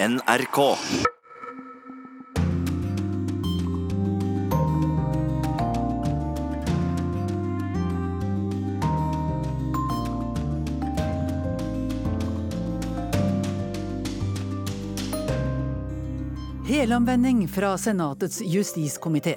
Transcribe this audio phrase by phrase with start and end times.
[0.00, 0.76] NRK.
[16.66, 19.34] Helomvending fra Senatets justiskomité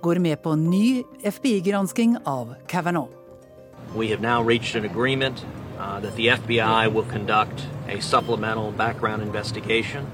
[0.00, 3.08] går med på ny FBI-gransking av Kavanaugh.
[3.96, 5.46] We have now reached an agreement
[5.78, 10.06] uh, that the FBI will conduct a supplemental background investigation.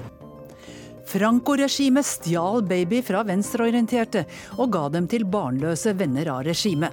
[1.06, 4.26] Franco-regimet stjal baby fra venstreorienterte
[4.58, 6.92] og ga dem til barnløse venner av regimet.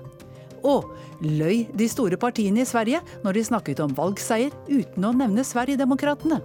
[0.64, 0.88] Og
[1.20, 6.40] løy de store partiene i Sverige når de snakket om valgseier uten å nevne Sverigedemokraterna.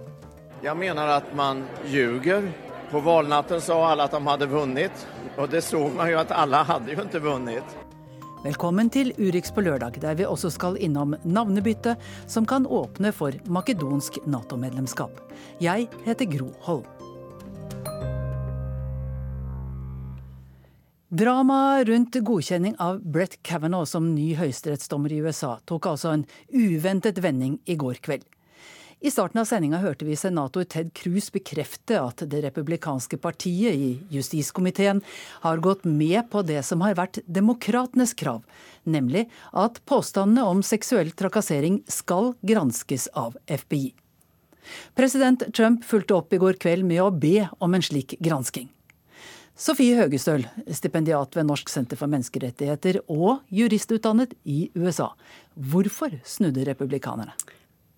[0.61, 2.51] Jeg mener at man ljuger.
[2.91, 5.05] På valnatten sa alle at de hadde vunnet,
[5.39, 7.77] og det så man jo at alle hadde jo ikke vunnet.
[8.41, 11.91] Velkommen til Urix på lørdag, der vi også skal innom navnebytte
[12.25, 15.19] som kan åpne for makedonsk Nato-medlemskap.
[15.61, 16.87] Jeg heter Gro Holm.
[21.13, 27.21] Dramaet rundt godkjenning av Brett Kavanaugh som ny høyesterettsdommer i USA tok altså en uventet
[27.21, 28.25] vending i går kveld.
[29.01, 33.87] I starten av sendinga hørte vi senator Ted Cruz bekrefte at det republikanske partiet i
[34.13, 34.99] justiskomiteen
[35.41, 38.43] har gått med på det som har vært demokratenes krav,
[38.85, 39.23] nemlig
[39.57, 43.87] at påstandene om seksuell trakassering skal granskes av FBI.
[44.93, 48.67] President Trump fulgte opp i går kveld med å be om en slik gransking.
[49.57, 50.45] Sofie Høgestøl,
[50.77, 55.09] stipendiat ved Norsk senter for menneskerettigheter og juristutdannet i USA.
[55.57, 57.33] Hvorfor snudde republikanerne?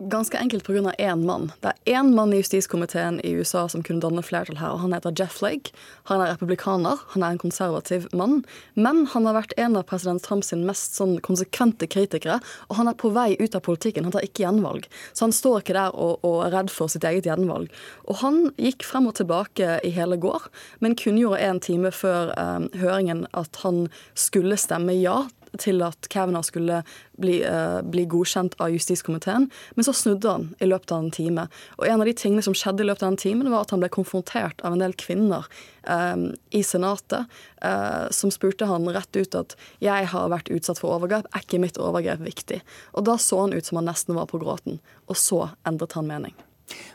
[0.10, 0.92] Ganske enkelt pga.
[0.98, 1.52] én mann.
[1.62, 4.94] Det er én mann i justiskomiteen i USA som kunne danne flertall her, og han
[4.94, 5.72] heter Jeff Flake.
[6.04, 8.44] Han er republikaner, han er en konservativ mann,
[8.76, 12.98] men han har vært en av president Trumps mest sånn konsekvente kritikere, og han er
[13.00, 14.04] på vei ut av politikken.
[14.04, 14.88] Han tar ikke gjenvalg.
[15.14, 17.72] Så han står ikke der og, og er redd for sitt eget gjenvalg.
[18.08, 22.70] Og han gikk frem og tilbake i hele går, men kunngjorde en time før um,
[22.76, 25.24] høringen at han skulle stemme ja
[25.62, 26.82] til at Kavner skulle
[27.22, 31.48] bli, uh, bli, godkjent av justiskomiteen, men så snudde han i løpet av en time.
[31.80, 33.84] Og en av de tingene som skjedde i løpet av den timen, var at han
[33.84, 35.50] ble konfrontert av en del kvinner
[35.88, 37.28] um, i Senatet
[37.66, 41.62] uh, som spurte han rett ut at 'jeg har vært utsatt for overgrep, er ikke
[41.62, 42.62] mitt overgrep viktig?'
[42.94, 46.08] Og da så han ut som han nesten var på gråten, og så endret han
[46.08, 46.34] mening.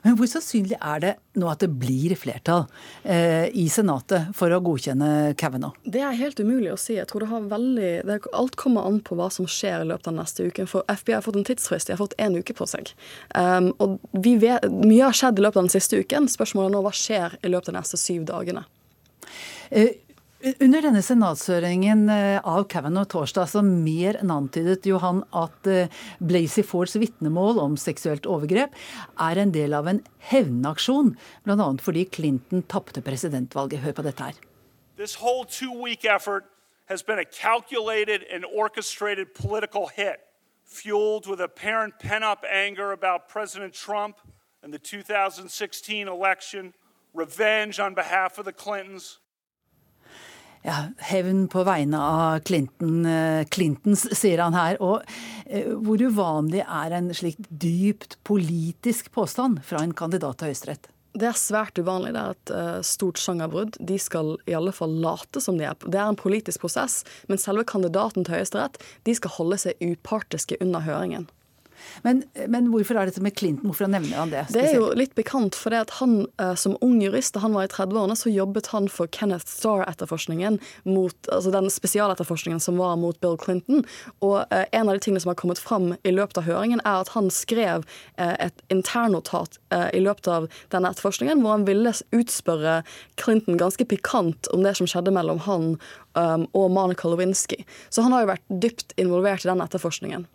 [0.04, 2.66] Men hvor sannsynlig er det nå at det blir flertall
[3.02, 5.76] eh, i Senatet for å godkjenne Kavanaugh?
[5.84, 6.96] Det er helt umulig å si.
[6.98, 10.10] Jeg tror det har veldig, det, Alt kommer an på hva som skjer i løpet
[10.10, 10.66] av neste uke.
[10.70, 11.90] For FBI har fått en tidsfrist.
[11.90, 12.92] De har fått én uke på seg.
[13.34, 16.28] Um, og vet, Mye har skjedd i løpet av den siste uken.
[16.32, 18.64] Spørsmålet er nå hva skjer i løpet av de neste syv dagene.
[19.70, 19.96] Eh,
[20.38, 25.90] under denne senatshøringen eh, av Kavanaugh torsdag så mer enn antydet jo han at Blazy
[26.22, 28.76] Blasey Fords vitnemål om seksuelt overgrep
[29.24, 29.98] er en del av en
[30.30, 31.68] hevnaksjon, bl.a.
[31.82, 33.82] fordi Clinton tapte presidentvalget.
[33.82, 34.38] Hør på dette her.
[34.96, 36.44] This whole two-week effort
[36.86, 40.20] has been a calculated and orchestrated political hit,
[40.64, 44.16] fueled with apparent pent-up anger about President Trump
[44.62, 46.74] and the 2016 election,
[47.14, 49.18] revenge on behalf of the Clintons,
[50.66, 54.78] ja, hevn på vegne av Clinton, eh, Clintons, sier han her.
[54.84, 55.02] Og
[55.46, 60.90] eh, hvor uvanlig er en slik dypt politisk påstand fra en kandidat til Høyesterett?
[61.18, 62.12] Det er svært uvanlig.
[62.14, 63.78] Det er et uh, stort sjangerbrudd.
[63.80, 67.40] De skal i alle fall late som de er Det er en politisk prosess, men
[67.40, 71.26] selve kandidaten til Høyesterett de skal holde seg upartiske under høringen.
[72.04, 73.70] Men, men, hvorfor er dette med Clinton?
[73.70, 74.44] Hvorfor nevner han det?
[74.48, 74.58] Spesielt?
[74.58, 77.56] Det er jo litt bekant, for det at han eh, som ung jurist, da han
[77.56, 83.18] var i 30-årene, så jobbet han for Kenneth Starr-etterforskningen, altså den spesialetterforskningen som var mot
[83.22, 83.84] Bill Clinton.
[84.24, 87.02] Og eh, en av de tingene som har kommet fram i løpet av høringen, er
[87.02, 87.86] at han skrev
[88.16, 92.80] eh, et internnotat eh, i løpet av denne etterforskningen, hvor han ville utspørre
[93.20, 95.70] Clinton ganske pikant om det som skjedde mellom han
[96.18, 97.62] um, og Monica Lewinsky.
[97.90, 100.26] Så han har jo vært dypt involvert i den etterforskningen.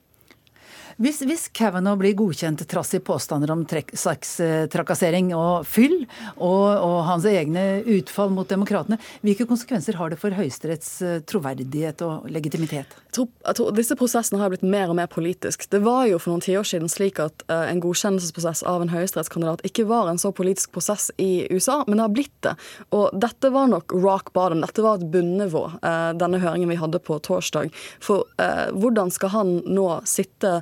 [1.01, 6.03] Hvis, hvis Kavanaugh blir godkjent trass i påstander om sextrakassering og fyll,
[6.37, 12.03] og, og, hans egne utfall mot demokratene, hvilke konsekvenser har det for Høyesteretts eh, troverdighet
[12.05, 12.93] og legitimitet?
[13.13, 15.67] Jeg tror, jeg tror disse prosessene har blitt mer og mer politisk.
[15.69, 19.61] Det var jo for noen tiår siden slik at uh, en godkjennelsesprosess av en høyesterettskandidat
[19.69, 22.55] ikke var en så politisk prosess i USA, men det har blitt det.
[22.97, 24.63] Og dette var nok rock bottom.
[24.65, 27.69] Dette var et bunnivå, uh, denne høringen vi hadde på torsdag.
[28.01, 30.61] For uh, hvordan skal han nå sitte eh,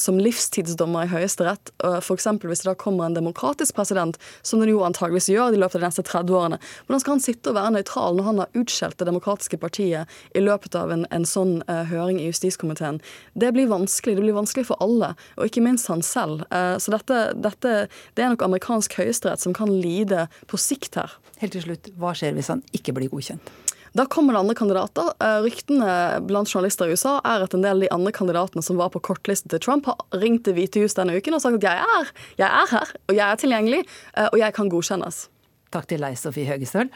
[0.00, 1.72] som livstidsdommer i Høyesterett.
[2.00, 2.26] F.eks.
[2.42, 5.82] hvis det da kommer en demokratisk president, som den jo antageligvis gjør i løpet av
[5.82, 6.58] de neste 30 årene.
[6.86, 10.42] Hvordan skal han sitte og være nøytral når han har utskjelt det demokratiske partiet i
[10.42, 13.00] løpet av en, en sånn uh, høring i justiskomiteen?
[13.38, 14.16] Det blir vanskelig.
[14.18, 16.44] Det blir vanskelig for alle, og ikke minst han selv.
[16.52, 17.78] Uh, så dette, dette,
[18.16, 21.18] det er nok amerikansk høyesterett som kan lide på sikt her.
[21.42, 23.52] Helt til slutt, hva skjer hvis han ikke blir godkjent?
[23.98, 25.08] Da kommer det andre kandidater.
[25.18, 28.78] Eh, ryktene blant journalister i USA er at en del av de andre kandidatene som
[28.78, 31.66] var på kortlisten til Trump, har ringt til Hvite hus denne uken og sagt at
[31.66, 33.80] jeg er, jeg er her, og jeg er tilgjengelig,
[34.14, 35.18] eh, og jeg kan godkjennes.
[35.74, 36.92] Takk til deg, Sofie Høgestøl.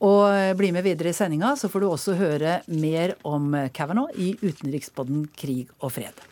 [0.00, 4.16] Og eh, bli med videre i sendinga, så får du også høre mer om Kavanaugh
[4.16, 6.24] i utenrikspodden Krig og fred.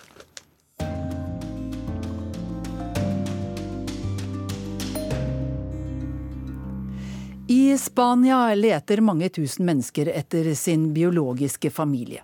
[7.48, 12.22] I Spania leter mange tusen mennesker etter sin biologiske familie.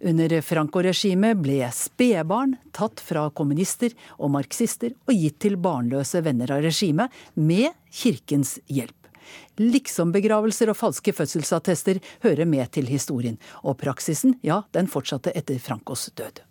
[0.00, 6.60] Under Franco-regimet ble spedbarn tatt fra kommunister og marxister og gitt til barnløse venner av
[6.64, 9.08] regimet, med kirkens hjelp.
[9.56, 13.40] Liksombegravelser og falske fødselsattester hører med til historien.
[13.64, 16.44] Og praksisen, ja, den fortsatte etter Francos død.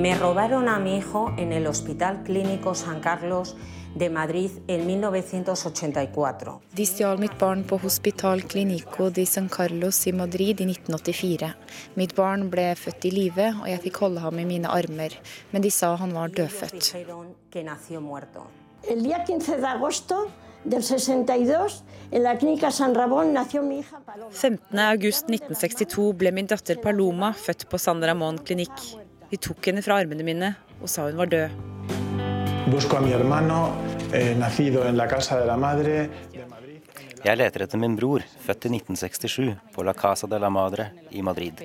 [0.00, 3.54] Me robaron a mi hijo San Carlos
[3.94, 6.60] de Madrid en 1984.
[6.76, 11.52] De stjal mitt barn på Hospital Clinico de San Carlos i Madrid i 1984.
[11.98, 15.16] Mitt barn ble født i live, og jeg fikk holde ham i mine armer,
[15.50, 16.94] men de sa han var dødfødt.
[18.88, 20.30] El día 15 de agosto
[20.64, 24.30] del 62 en la clínica San Ramón nació mi hija Paloma.
[24.32, 24.78] 15.
[24.78, 28.76] august 1962 ble min datter Paloma født på San Ramón klinikk.
[29.30, 32.09] De tok henne fra armene mine og sa hun var død.
[32.70, 33.72] Busco a mi hermano,
[34.12, 36.10] eh, nacido en la casa de la madre.
[37.24, 41.20] Jeg leter etter min bror, født i 1967, på La Casa de la Madre i
[41.22, 41.58] Madrid.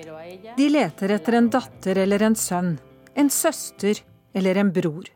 [0.56, 2.74] De leter etter en datter eller en sønn,
[3.14, 4.02] en søster
[4.34, 5.06] eller en bror.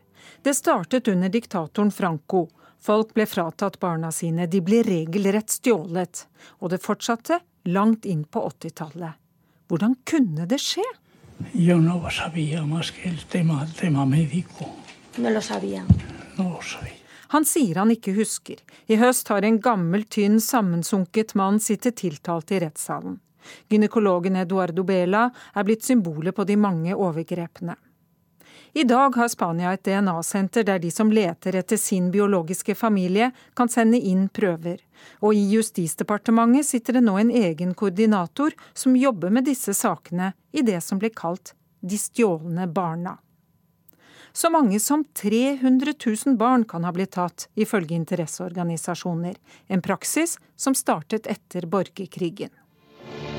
[0.41, 2.47] Det startet under diktatoren Franco.
[2.79, 6.25] Folk ble fratatt barna sine, de ble regelrett stjålet.
[6.61, 9.19] Og det fortsatte langt inn på 80-tallet.
[9.67, 10.87] Hvordan kunne det skje?
[11.53, 14.80] Jeg no sabía más que el tema, el tema médico.
[15.17, 15.85] No lo sabía.
[16.37, 17.01] No lo sabía.
[17.27, 18.59] Han sier han ikke husker.
[18.87, 23.19] I høst har en gammel, tynn, sammensunket mann sittet tiltalt i rettssalen.
[23.71, 27.75] Gynekologen Eduardo Bela er blitt symbolet på de mange overgrepene.
[28.73, 33.71] I dag har Spania et DNA-senter der de som leter etter sin biologiske familie, kan
[33.71, 34.77] sende inn prøver.
[35.19, 40.63] Og i Justisdepartementet sitter det nå en egen koordinator som jobber med disse sakene i
[40.63, 43.17] det som blir kalt de stjålne barna.
[44.33, 45.93] Så mange som 300
[46.25, 49.35] 000 barn kan ha blitt tatt, ifølge interesseorganisasjoner.
[49.67, 52.49] En praksis som startet etter borgerkrigen.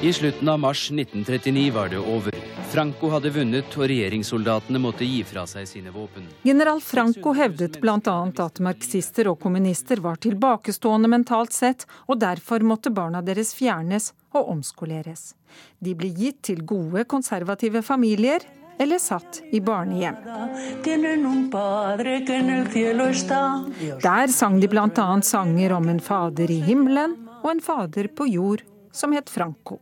[0.02, 2.34] I slutten av mars 1939 var det over.
[2.72, 6.24] Franco hadde vunnet, og regjeringssoldatene måtte gi fra seg sine våpen.
[6.42, 8.14] General Franco hevdet bl.a.
[8.44, 14.48] at marxister og kommunister var tilbakestående mentalt sett, og derfor måtte barna deres fjernes og
[14.56, 15.34] omskoleres.
[15.78, 18.40] De ble gitt til gode, konservative familier,
[18.78, 20.16] eller satt i barnehjem.
[24.02, 25.20] Der sang de bl.a.
[25.22, 29.80] sanger om en fader i himmelen og en fader på jord som het Franco.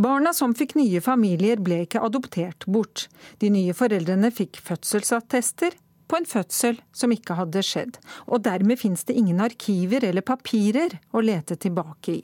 [0.00, 3.08] Barna som fikk nye familier, ble ikke adoptert bort.
[3.42, 5.76] De nye foreldrene fikk fødselsattester
[6.08, 10.96] på en fødsel som ikke hadde skjedd, og dermed fins det ingen arkiver eller papirer
[11.12, 12.22] å lete tilbake i.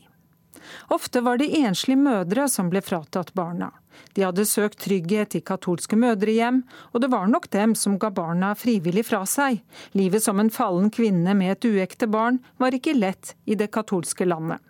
[0.92, 3.72] Ofte var det enslige mødre som ble fratatt barna.
[4.12, 8.52] De hadde søkt trygghet i katolske mødrehjem, og det var nok dem som ga barna
[8.58, 9.62] frivillig fra seg.
[9.96, 14.28] Livet som en fallen kvinne med et uekte barn var ikke lett i det katolske
[14.28, 14.60] landet.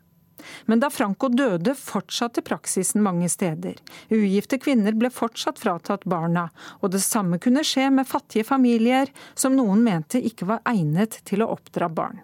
[0.66, 3.78] Men da Franco døde, fortsatte praksisen mange steder.
[4.12, 6.48] Ugifte kvinner ble fortsatt fratatt barna,
[6.82, 11.42] og det samme kunne skje med fattige familier som noen mente ikke var egnet til
[11.42, 12.20] å oppdra barn.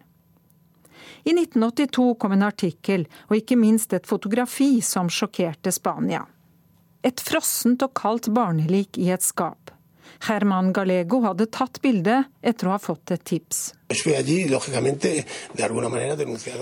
[1.25, 6.25] I 1982 kom en artikkel og ikke minst et fotografi som sjokkerte Spania.
[7.03, 9.73] Et frossent og kaldt barnelik i et skap.
[10.29, 13.73] Herman Gallego hadde tatt bildet etter å ha fått et tips.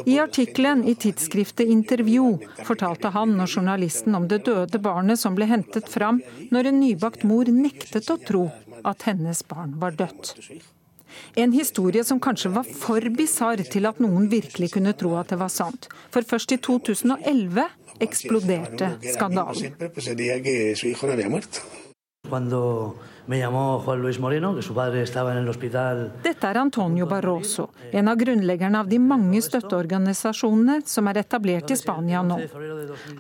[0.07, 5.49] I artikkelen i tidsskriftet Intervju fortalte han og journalisten om det døde barnet som ble
[5.51, 8.49] hentet fram når en nybakt mor nektet å tro
[8.85, 10.37] at hennes barn var dødt.
[11.35, 15.41] En historie som kanskje var for bisarr til at noen virkelig kunne tro at det
[15.41, 15.91] var sant.
[16.11, 17.69] For først i 2011
[18.01, 19.75] eksploderte skandalen.
[26.23, 31.79] Dette er Antonio Barroso, en av grunnleggerne av de mange støtteorganisasjonene som er etablert i
[31.81, 32.39] Spania nå.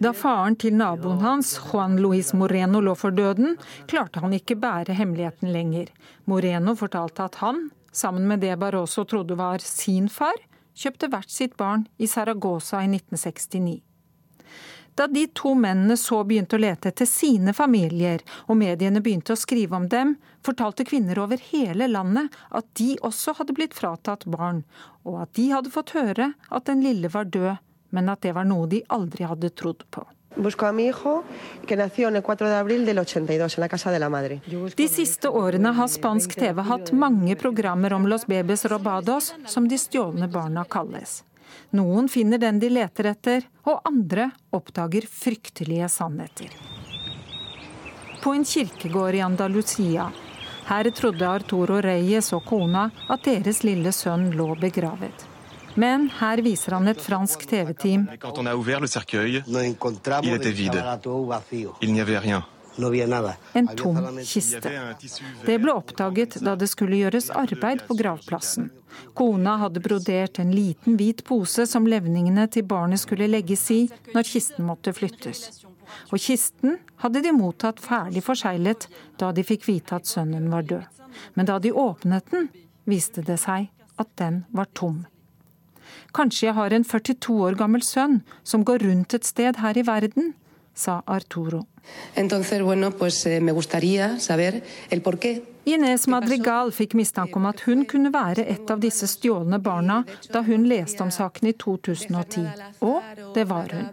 [0.05, 3.57] Da faren til naboen hans, Juan Luis Moreno, lå for døden,
[3.91, 5.91] klarte han ikke bære hemmeligheten lenger.
[6.31, 10.37] Moreno fortalte at han, sammen med det Barroso trodde var sin far,
[10.75, 13.81] kjøpte hvert sitt barn i Saragossa i 1969.
[14.95, 18.21] Da de to mennene så begynte å lete etter sine familier,
[18.51, 23.37] og mediene begynte å skrive om dem, fortalte kvinner over hele landet at de også
[23.39, 24.65] hadde blitt fratatt barn,
[25.07, 27.63] og at de hadde fått høre at den lille var død,
[27.97, 30.05] men at det var noe de aldri hadde trodd på.
[34.77, 39.79] De siste årene har spansk TV hatt mange programmer om Los Bebes Robados, som de
[39.79, 41.25] stjålne barna kalles.
[41.71, 46.55] Noen finner den de leter etter, og andre oppdager fryktelige sannheter.
[48.23, 50.13] På en kirkegård i Andalusia.
[50.71, 55.27] Her trodde Arturo Reyes og kona at deres lille sønn lå begravet.
[55.75, 58.09] Men her viser han et fransk TV-team
[63.53, 64.73] en tom kiste.
[65.47, 68.71] Det ble oppdaget da det skulle gjøres arbeid på gravplassen.
[69.15, 73.81] Kona hadde brodert en liten hvit pose som levningene til barnet skulle legges i
[74.15, 75.65] når kisten måtte flyttes.
[76.11, 78.89] Og kisten hadde de mottatt ferdig forseglet
[79.21, 80.87] da de fikk vite at sønnen var død.
[81.35, 82.49] Men da de åpnet den,
[82.87, 83.69] viste det seg
[84.01, 85.03] at den var tom.
[86.17, 89.87] Kanskje jeg har en 42 år gammel sønn som går rundt et sted her i
[89.87, 90.35] verden,
[90.75, 91.67] sa Arturo.
[92.15, 93.41] Entonces, bueno, pues, eh,
[95.65, 100.43] Ines Madrigal fikk mistanke om at hun kunne være et av disse stjålne barna da
[100.43, 102.47] hun leste om saken i 2010.
[102.81, 103.03] Og
[103.35, 103.91] det var hun.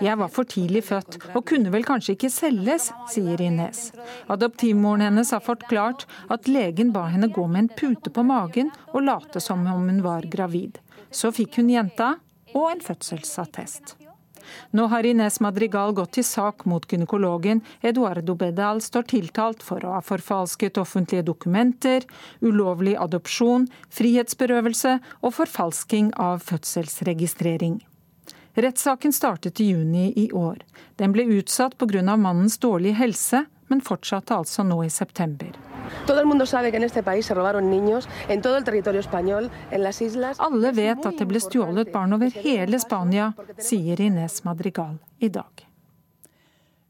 [0.00, 3.90] Jeg var for tidlig født og kunne vel kanskje ikke selges, sier Ines.
[4.30, 9.04] Adoptivmoren hennes har forklart at legen ba henne gå med en pute på magen og
[9.06, 10.78] late som om hun var gravid.
[11.14, 12.16] Så fikk hun jenta
[12.54, 13.96] og en fødselsattest.
[14.76, 17.62] Nå har Ines Madrigal gått til sak mot gynekologen.
[17.80, 22.04] Eduardo Bedal står tiltalt for å ha forfalsket offentlige dokumenter,
[22.44, 27.80] ulovlig adopsjon, frihetsberøvelse og forfalsking av fødselsregistrering.
[28.54, 30.60] Rettssaken startet i juni i år.
[31.00, 32.16] Den ble utsatt pga.
[32.16, 35.73] mannens dårlige helse, men fortsatte altså nå i september.
[40.44, 45.64] Alle vet at det ble stjålet barn over hele Spania, sier Ines Madrigal i dag.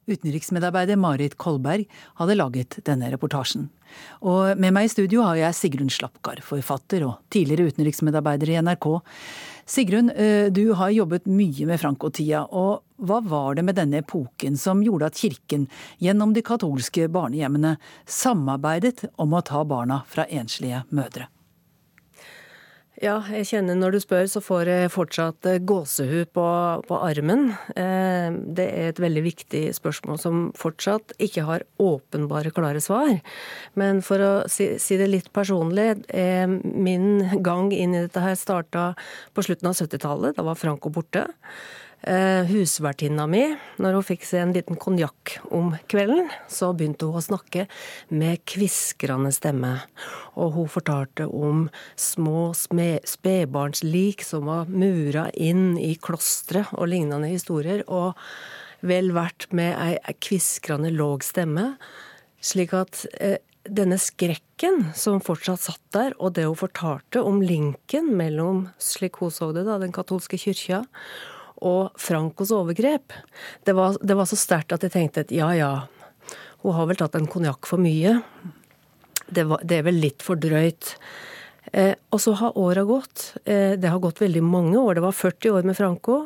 [0.04, 1.86] Utenriksmedarbeider Marit Kolberg
[2.20, 3.70] hadde laget denne reportasjen.
[4.20, 8.88] Og med meg i studio har jeg Sigrun Slapkar, forfatter og tidligere utenriksmedarbeider i NRK.
[9.64, 14.58] Sigrun, eh, du har jobbet mye med Franco-tida, og hva var det med denne epoken
[14.60, 15.66] som gjorde at kirken
[15.98, 21.28] gjennom de katolske barnehjemmene samarbeidet om å ta barna fra enslige mødre?
[23.02, 26.44] Ja, jeg kjenner når du spør, så får jeg fortsatt eh, gåsehud på,
[26.86, 27.48] på, armen.
[27.74, 33.16] Eh, det er et veldig viktig spørsmål som fortsatt ikke har åpenbare, klare svar.
[33.74, 38.38] Men for å si, si det litt personlig, eh, min gang inn i dette her
[38.38, 38.92] starta
[39.34, 40.38] på slutten av 70-tallet.
[40.38, 41.26] Da var Franco borte.
[42.04, 43.46] Eh, husvertinna mi,
[43.80, 47.64] når hun fikk seg en liten konjakk om kvelden, så begynte hun å snakke
[48.12, 49.70] med kviskrende stemme.
[50.36, 51.62] Og hun fortalte om
[51.96, 57.86] små spedbarnslik som var mura inn i klostre og lignende historier.
[57.88, 58.12] Og
[58.84, 61.70] vel verdt med ei kviskrende låg stemme.
[62.44, 68.12] Slik at eh, denne skrekken som fortsatt satt der, og det hun fortalte om linken
[68.18, 70.84] mellom, slik hun så det, da, den katolske kyrkja
[71.64, 73.14] og Francos overgrep,
[73.64, 75.72] det var, det var så sterkt at jeg tenkte at ja ja,
[76.64, 78.18] hun har vel tatt en konjakk for mye.
[79.28, 80.94] Det, var, det, er vel litt for drøyt.
[81.72, 83.34] Eh, og så har åra gått.
[83.44, 84.96] Eh, det har gått veldig mange år.
[84.96, 86.18] Det var 40 år med Franco.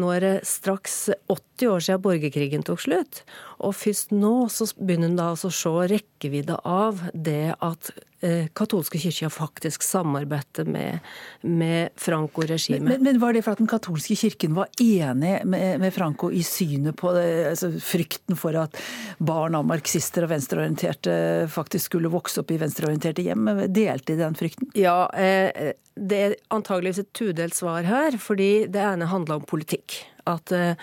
[0.00, 3.22] Nå er det straks 80 år siden borgerkrigen tok slutt.
[3.62, 7.92] Og først nå så begynner en da å se rekkevidde av det at
[8.24, 10.98] Eh, katolske kirka faktisk samarbeidet med,
[11.40, 12.82] med Franco-regimet.
[12.82, 16.40] Men, men, var det for at den katolske kirken var enig med, med Franco i
[16.46, 18.80] synet på det, altså frykten for at
[19.18, 21.18] barn av marxister og venstreorienterte
[21.52, 23.50] faktisk skulle vokse opp i venstreorienterte hjem?
[23.66, 24.72] Delte de den frykten?
[24.78, 30.00] Ja, eh, det er antageligvis et tudelt svar her, fordi det ene handla om politikk
[30.30, 30.76] at en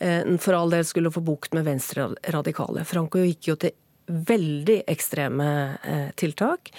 [0.00, 2.86] eh, for all del skulle få bukt med venstreradikale.
[2.88, 3.76] Franco gikk jo til
[4.08, 5.48] veldig ekstreme
[5.84, 6.70] eh, tiltak.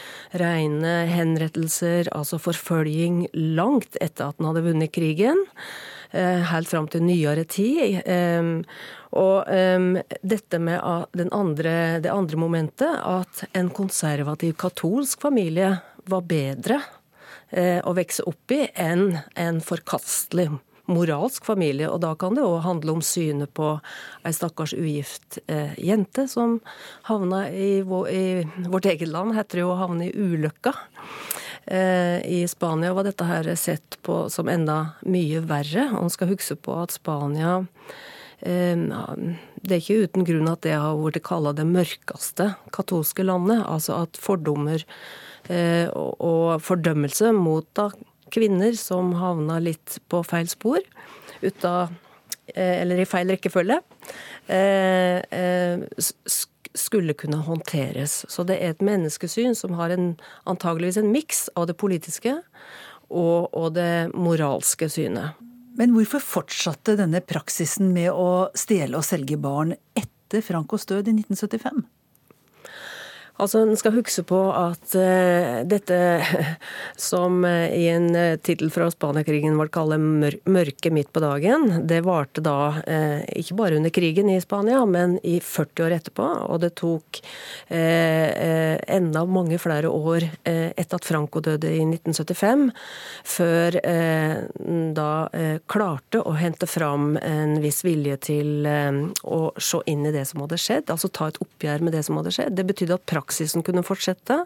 [0.42, 3.28] Rene henrettelser, altså forfølging
[3.60, 5.46] langt etter at han hadde vunnet krigen.
[6.10, 8.00] helt fram til nyere tid.
[9.14, 9.46] Og
[10.26, 15.76] dette med andre, det andre momentet, at en konservativ katolsk familie
[16.10, 16.80] var bedre
[17.54, 20.50] å vokse opp i enn en forkastelig
[20.90, 21.90] moralsk familie.
[21.90, 23.76] Og da kan det òg handle om synet på
[24.28, 26.60] ei stakkars ugift eh, jente som
[27.10, 28.26] havna i, i,
[28.68, 30.74] vårt eget land, heter det jo å havne i ulykka.
[31.70, 35.90] Eh, I Spania var dette her sett på som enda mye verre.
[35.94, 37.60] Og man skal huske på at Spania
[38.40, 38.76] eh,
[39.60, 43.64] det er ikke uten grunn at det har blitt kalla det mørkeste katolske landet.
[43.68, 44.86] Altså at fordommer
[45.52, 47.68] eh, og fordømmelse mot
[48.32, 50.84] kvinner som havna litt på feil spor,
[51.64, 51.94] av,
[52.54, 53.80] eh, eller i feil rekkefølge,
[54.48, 55.80] eh, eh,
[56.74, 58.26] skulle kunne håndteres.
[58.30, 62.36] Så det er et menneskesyn som har en, antageligvis en miks av det politiske
[63.10, 65.38] og, og det moralske synet.
[65.80, 71.16] Men hvorfor fortsatte denne praksisen med å stjele og selge barn etter Francos død i
[71.22, 71.86] 1975?
[73.40, 75.98] Altså, En skal huske på at uh, dette
[77.10, 81.88] som uh, i en uh, tittel fra Spaniakrigen var kalt mør 'Mørke midt på dagen',
[81.88, 82.82] det varte da
[83.34, 86.26] ikke bare under krigen i Spania, men i 40 år etterpå.
[86.52, 87.20] Og det tok
[87.70, 92.70] enda mange flere år etter at Franco døde i 1975,
[93.24, 93.80] før
[95.00, 95.10] da
[95.72, 100.60] klarte å hente fram en viss vilje til å se inn i det som hadde
[100.62, 102.58] skjedd, altså ta et oppgjør med det som hadde skjedd.
[102.60, 104.44] Det betydde at praksis praksisen kunne fortsette.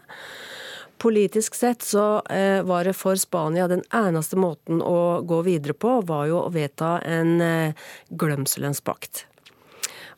[1.02, 6.00] Politisk sett så eh, var det for Spania den eneste måten å gå videre på,
[6.06, 9.24] var jo å vedta en glemselenspakt.
[9.24, 9.30] glemselens.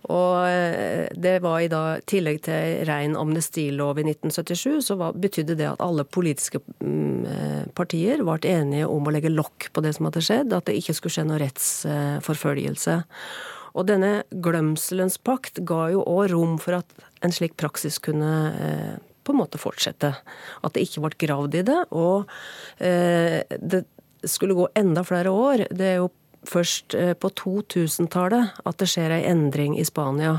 [0.06, 5.56] Og eh, det var i da, tillegg til rein amnestilov i 1977, så var, betydde
[5.58, 10.06] det at alle politiske mm, partier ble enige om å legge lokk på det som
[10.08, 13.00] hadde skjedd, at det ikke skulle skje noe rettsforfølgelse.
[13.76, 16.94] Og denne glemselens pakt ga jo òg rom for at
[17.26, 18.94] en slik praksis kunne eh,
[19.26, 20.12] på en måte fortsette.
[20.62, 21.80] At det ikke ble gravd i det.
[21.96, 22.30] Og
[22.78, 23.84] eh, det
[24.26, 25.66] skulle gå enda flere år.
[25.70, 26.12] Det er jo
[26.46, 30.38] først eh, på 2000-tallet at det skjer ei endring i Spania.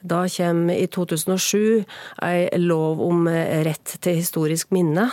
[0.00, 1.86] Da kommer i 2007
[2.24, 5.08] ei lov om rett til historisk minne.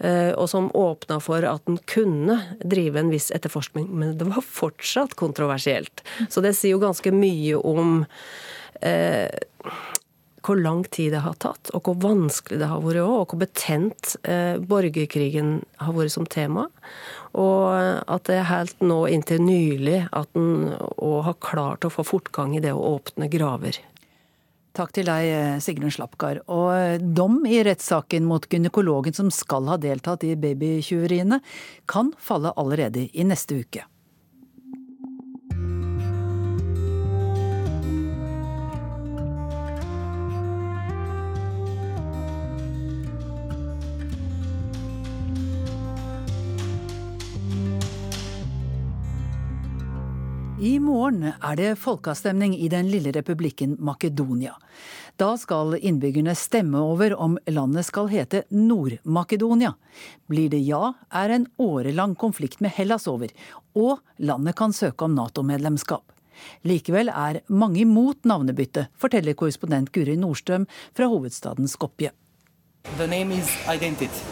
[0.00, 3.84] Og som åpna for at en kunne drive en viss etterforskning.
[3.92, 6.00] Men det var fortsatt kontroversielt.
[6.32, 7.98] Så det sier jo ganske mye om
[8.80, 9.28] eh,
[10.46, 13.42] hvor lang tid det har tatt, og hvor vanskelig det har vært òg, og hvor
[13.42, 16.68] betent eh, borgerkrigen har vært som tema.
[17.38, 17.68] Og
[18.10, 22.56] at det er helt nå inntil nylig at en òg har klart å få fortgang
[22.56, 23.78] i det å åpne graver.
[24.76, 26.42] Takk til deg, eh, Sigrun Slapkar.
[26.46, 31.40] Og eh, dom i rettssaken mot gynekologen som skal ha deltatt i babytyveriene,
[31.90, 33.82] kan falle allerede i neste uke.
[50.60, 54.58] I morgen er det folkeavstemning i den lille republikken Makedonia.
[55.16, 59.70] Da skal innbyggerne stemme over om landet skal hete Nord-Makedonia.
[60.28, 63.32] Blir det ja, er en årelang konflikt med Hellas over,
[63.72, 66.12] og landet kan søke om Nato-medlemskap.
[66.68, 72.12] Likevel er mange imot navnebyttet, forteller korrespondent Guri Nordstrøm fra hovedstaden Skopje.
[72.98, 74.28] The name is identity.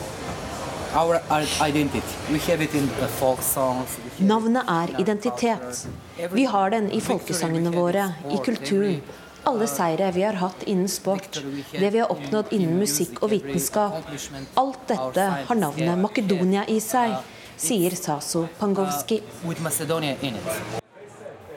[4.21, 5.89] Navnet er identitet.
[6.33, 9.01] Vi har den i folkesangene våre, i kulturen.
[9.47, 11.39] Alle seire vi har hatt innen sport,
[11.73, 14.09] det vi har oppnådd innen musikk og vitenskap.
[14.59, 17.15] Alt dette har navnet Makedonia i seg,
[17.57, 19.21] sier Saso Pangovski.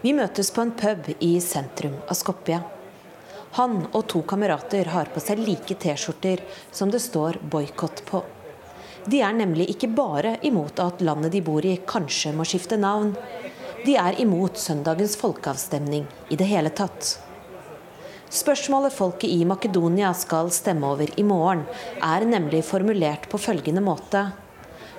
[0.02, 2.62] Vi møtes på en pub i sentrum av Skopje.
[3.58, 8.24] Han og to kamerater har på seg like T-skjorter som det står 'boikott' på.
[9.06, 13.15] De er nemlig ikke bare imot at landet de bor i kanskje må skifte navn.
[13.82, 17.15] De er imot søndagens folkeavstemning i det hele tatt.
[18.32, 21.63] Spørsmålet folket i Makedonia skal stemme over i morgen,
[21.98, 24.22] er nemlig formulert på følgende måte.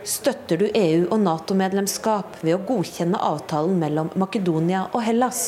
[0.02, 5.44] Støtter du EU- og Nato-medlemskap ved å godkjenne avtalen mellom Makedonia og Hellas?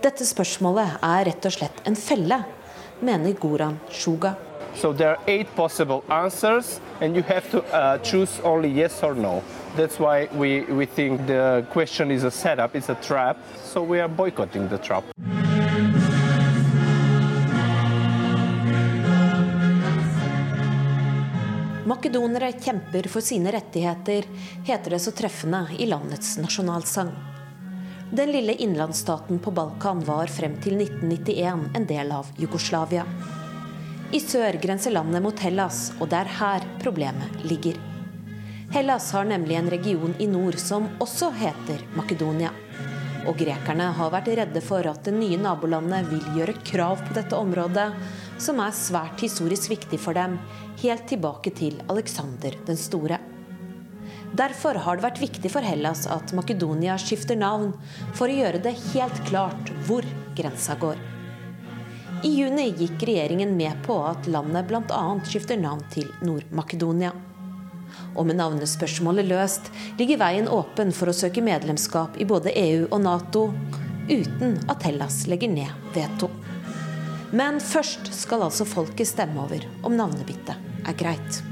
[0.00, 2.40] Dette spørsmålet er rett og slett en felle,
[3.04, 4.32] mener Goran Shuga.
[4.76, 9.14] So there are eight possible answers, and you have to uh, choose only yes or
[9.14, 9.42] no.
[9.76, 14.00] That's why we, we think the question is a setup, it's a trap, so we
[14.00, 15.04] are boycotting the trap.
[21.86, 24.24] Makedonere kjemper for sine rettigheter,
[24.64, 27.10] heter det så treffende i landets nasjonalsang.
[28.10, 33.04] Den lille innlandsstaten på Balkan var frem til 1991 en del av Jugoslavia.
[34.12, 37.78] I sør grenser landet mot Hellas, og det er her problemet ligger.
[38.74, 42.50] Hellas har nemlig en region i nord som også heter Makedonia.
[43.24, 47.38] Og grekerne har vært redde for at det nye nabolandet vil gjøre krav på dette
[47.38, 47.86] området,
[48.42, 50.36] som er svært historisk viktig for dem,
[50.82, 53.20] helt tilbake til Aleksander den store.
[54.34, 57.72] Derfor har det vært viktig for Hellas at Makedonia skifter navn,
[58.12, 61.13] for å gjøre det helt klart hvor grensa går.
[62.24, 65.00] I juni gikk regjeringen med på at landet bl.a.
[65.28, 67.10] skifter navn til Nord-Makedonia.
[68.16, 73.02] Og med navnespørsmålet løst ligger veien åpen for å søke medlemskap i både EU og
[73.04, 73.44] Nato,
[74.08, 76.30] uten at Hellas legger ned veto.
[77.36, 81.42] Men først skal altså folket stemme over om navnebyttet er greit.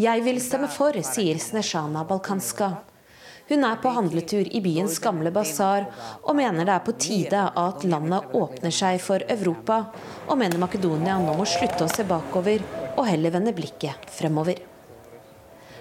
[0.00, 2.78] Jeg vil stemme for, sier Snesjana Balkanska.
[3.50, 5.88] Hun er på handletur i byens gamle basar
[6.22, 9.80] og mener det er på tide at landet åpner seg for Europa,
[10.30, 14.60] og mener Makedonia nå må slutte å se bakover og heller vende blikket fremover.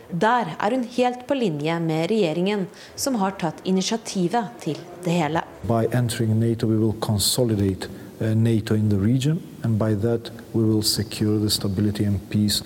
[0.10, 2.65] Der er hun helt på linje med regjeringen,
[2.97, 5.45] som har tatt initiativet til det hele.
[5.69, 7.86] By entering NATO, we will consolidate
[8.19, 12.63] uh, NATO in the region, and by that we will secure the stability and peace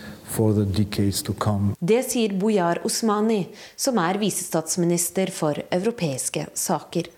[1.79, 3.43] Det sier Boyar Osmani,
[3.75, 7.09] som er visestatsminister for europeiske saker.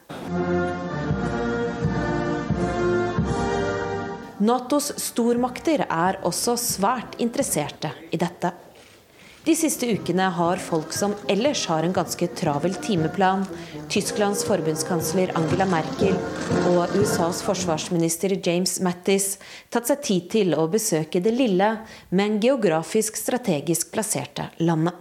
[4.46, 8.52] Natos stormakter er også svært interesserte i dette.
[9.46, 13.44] De siste ukene har folk som ellers har en ganske travel timeplan,
[13.94, 16.16] Tysklands forbundskansler Angela Merkel
[16.72, 19.36] og USAs forsvarsminister James Mattis,
[19.70, 21.68] tatt seg tid til å besøke det lille,
[22.10, 24.98] men geografisk strategisk plasserte landet.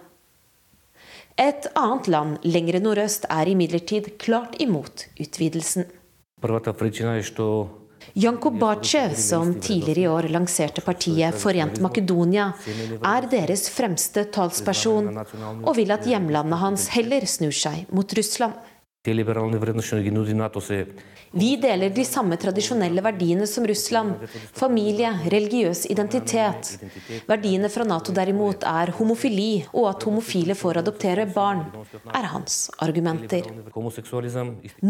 [1.41, 5.89] Et annet land lengre nordøst er imidlertid klart imot utvidelsen.
[8.13, 12.51] Janko Bace, som tidligere i år lanserte partiet Forent Makedonia,
[13.01, 15.11] er deres fremste talsperson,
[15.65, 18.55] og vil at hjemlandet hans heller snur seg mot Russland.
[21.35, 24.23] Vi deler de samme tradisjonelle verdiene som Russland.
[24.57, 26.71] Familie, religiøs identitet.
[27.29, 31.67] Verdiene fra Nato derimot er homofili, og at homofile får adoptere barn,
[32.15, 33.51] er hans argumenter.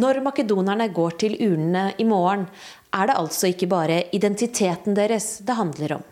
[0.04, 2.46] Når makedonerne går til urnene i morgen,
[2.94, 6.04] er det altså ikke bare identiteten deres det handler om.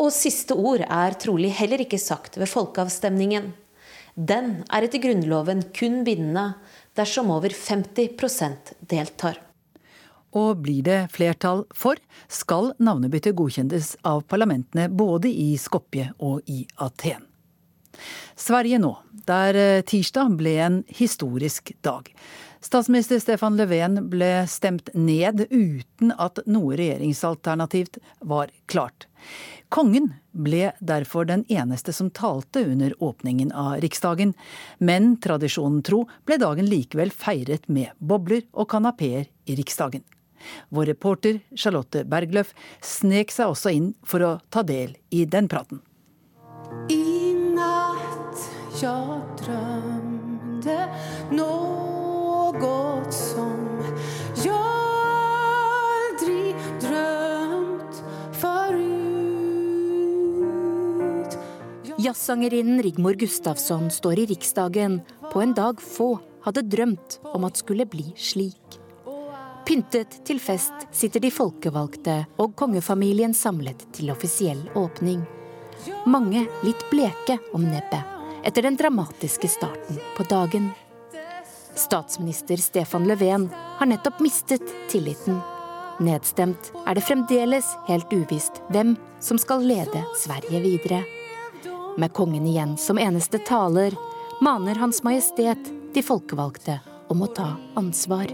[0.00, 3.50] Og siste ord er trolig heller ikke sagt ved folkeavstemningen.
[4.14, 6.54] Den er etter Grunnloven kun bindende
[6.98, 9.38] dersom over 50% deltar.
[10.30, 11.98] Og blir det flertall for,
[12.30, 17.26] skal navnebyttet godkjennes av parlamentene både i Skopje og i Aten.
[18.38, 18.94] Sverige nå,
[19.26, 22.06] der eh, tirsdag ble en historisk dag.
[22.60, 29.06] Statsminister Stefan Löfven ble stemt ned uten at noe regjeringsalternativt var klart.
[29.72, 34.34] Kongen ble derfor den eneste som talte under åpningen av Riksdagen,
[34.78, 40.04] men tradisjonen tro ble dagen likevel feiret med bobler og kanapeer i Riksdagen.
[40.68, 42.52] Vår reporter Charlotte Bergløff
[42.84, 45.80] snek seg også inn for å ta del i den praten.
[46.92, 48.46] I natt
[48.80, 49.99] jeg drømte
[62.10, 65.00] Jazzsangerinnen Rigmor Gustafsson står i Riksdagen
[65.32, 68.80] på en dag få hadde drømt om at skulle bli slik.
[69.68, 75.22] Pyntet til fest sitter de folkevalgte og kongefamilien samlet til offisiell åpning.
[76.02, 80.72] Mange litt bleke om nebbet etter den dramatiske starten på dagen.
[81.78, 85.38] Statsminister Stefan Löfven har nettopp mistet tilliten.
[86.02, 91.04] Nedstemt er det fremdeles helt uvisst hvem som skal lede Sverige videre.
[91.96, 93.94] Med kongen igjen som eneste taler
[94.40, 95.58] maner Hans Majestet
[95.94, 98.30] de folkevalgte om å ta ansvar.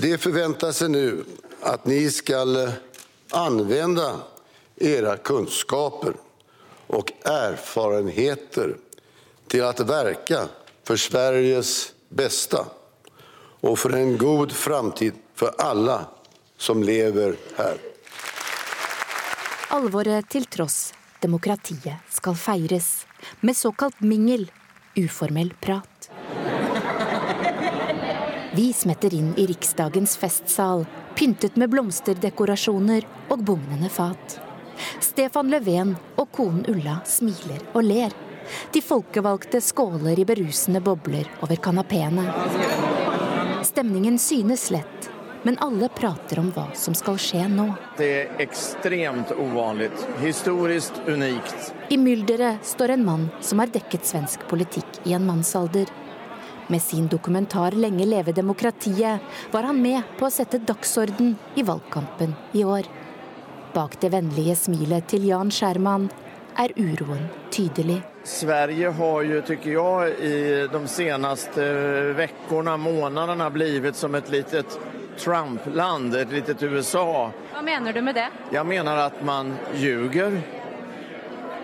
[0.00, 1.04] Det forventes nå
[1.72, 2.60] at dere skal
[3.34, 4.08] anvende
[4.78, 6.16] deres kunnskaper
[6.92, 8.76] og erfarenheter
[9.50, 10.46] til å verke
[10.86, 12.62] for Sveriges beste
[13.62, 16.04] og for en god framtid for alle
[16.58, 17.91] som lever her.
[19.72, 20.90] Alvoret til tross,
[21.24, 23.06] demokratiet skal feires.
[23.40, 24.50] Med såkalt mingel,
[25.00, 26.10] uformell prat.
[28.52, 30.84] Vi smetter inn i Riksdagens festsal,
[31.16, 34.36] pyntet med blomsterdekorasjoner og bugnende fat.
[35.00, 38.12] Stefan Löfven og konen Ulla smiler og ler.
[38.76, 42.28] De folkevalgte skåler i berusende bobler over kanapeene.
[43.64, 45.11] Stemningen synes lett,
[45.42, 47.66] men alle prater om hva som skal skje nå.
[47.98, 49.90] Det er ekstremt uvanlig.
[50.22, 51.72] Historisk unikt.
[51.90, 55.90] I mylderet står en mann som har dekket svensk politikk i en mannsalder.
[56.66, 62.34] Med sin dokumentar 'Lenge leve demokratiet' var han med på å sette dagsorden i valgkampen
[62.52, 62.86] i år.
[63.74, 66.10] Bak det vennlige smilet til Jan Skjerman
[66.56, 68.02] er uroen tydelig.
[68.24, 71.64] Sverige har jo, tycker jeg, i de seneste
[72.14, 74.78] ukene, månedene, blitt som et litet
[75.18, 77.30] Trump-land, et lite USA.
[77.52, 78.28] Hva mener du med det?
[78.50, 80.40] Jeg mener at man ljuger.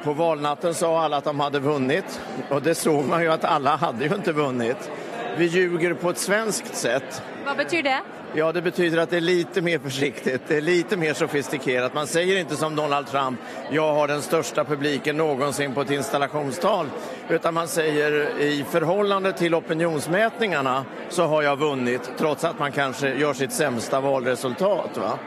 [0.05, 3.75] På valnatten sa alle at de hadde vunnet, og det så man jo at alle
[3.81, 4.91] hadde jo ikke vunnet.
[5.39, 7.23] Vi ljuger på et svenskt sett.
[7.45, 7.99] Hva betyr det?
[8.35, 11.95] Ja, det betyder at det er litt mer forsiktig, litt mer sofistikert.
[11.97, 13.41] Man sier ikke som Donald Trump,
[13.73, 16.93] jeg har den største publiken noensinne på et installationstal,
[17.29, 23.15] Utan man sier i forhold til opinionsmätningarna så har jeg vunnet, trots at man kanskje
[23.21, 24.97] gjør sitt sämsta valresultat.
[24.97, 25.19] Va?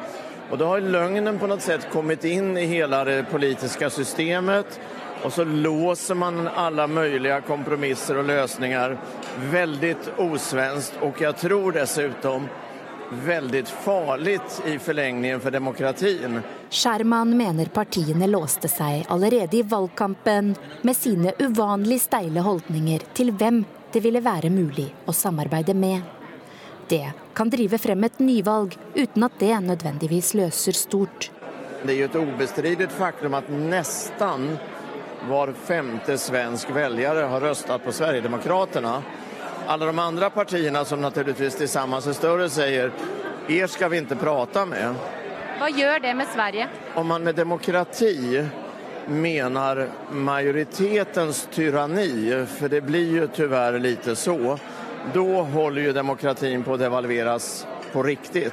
[0.49, 4.79] Og da har løgnen på noe sett kommet inn i hele det politiske systemet.
[5.21, 8.97] Og så låser man alle mulige kompromisser og løsninger.
[9.51, 12.49] Veldig osvenskt, og jeg tror dessuten
[13.11, 16.41] veldig farlig i forlengningen for demokratien.
[16.69, 23.63] Sherman mener partiene låste seg allerede i valgkampen med sine uvanlig steile holdninger til hvem
[23.91, 26.01] det ville være mulig å samarbeide med.
[26.87, 31.29] Det kan drive frem et nyvalg uten at det nødvendigvis løser stort.
[31.83, 34.53] Det er jo et ubestridt faktum at nesten
[35.27, 38.95] hver femte svensk velger har røstet på Sverigedemokraterna
[39.67, 42.91] alle de andre partiene som naturligvis tillsammans er større, sier
[43.49, 44.99] er skal vi ikke prate med.
[45.59, 46.67] Hva gjør det med Sverige?
[46.95, 48.41] Om man med demokrati
[49.07, 54.57] mener majoritetens tyranni, for det blir jo tyvärr lite så,
[55.13, 58.51] da holder jo demokratin på å devalveres på riktig.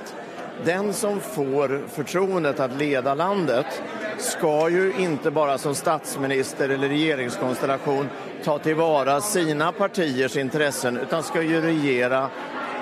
[0.64, 3.80] Den som får fortroendet å lede landet,
[4.18, 8.08] skal jo ikke bare som statsminister eller regjeringskonstellasjon
[8.44, 12.24] ta til vare sine partiers interesser, utan skal jo regjere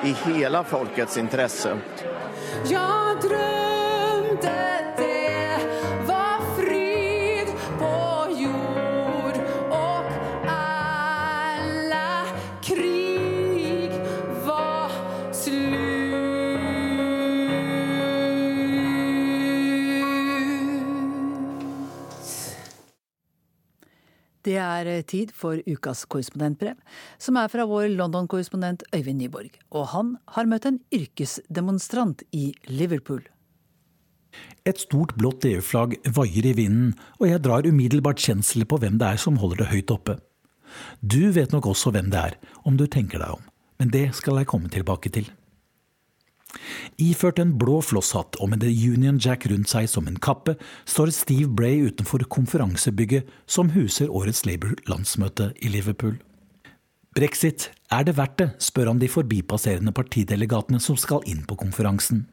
[0.04, 1.76] i hele folkets interesse.
[2.70, 3.55] Jeg drømte
[24.46, 26.76] Det er eh, tid for ukas korrespondentbrev,
[27.18, 29.56] som er fra vår London-korrespondent Øyvind Nyborg.
[29.74, 33.24] Og han har møtt en yrkesdemonstrant i Liverpool.
[34.68, 39.14] Et stort blått EU-flagg vaier i vinden, og jeg drar umiddelbart kjensel på hvem det
[39.14, 40.18] er som holder det høyt oppe.
[41.00, 43.42] Du vet nok også hvem det er, om du tenker deg om,
[43.80, 45.30] men det skal jeg komme tilbake til.
[47.02, 50.54] Iført en blå flosshatt og med The Union Jack rundt seg som en kappe,
[50.88, 56.16] står Steve Bray utenfor konferansebygget som huser årets Labour-landsmøte i Liverpool.
[57.16, 62.26] Brexit, er det verdt det, spør han de forbipasserende partidelegatene som skal inn på konferansen.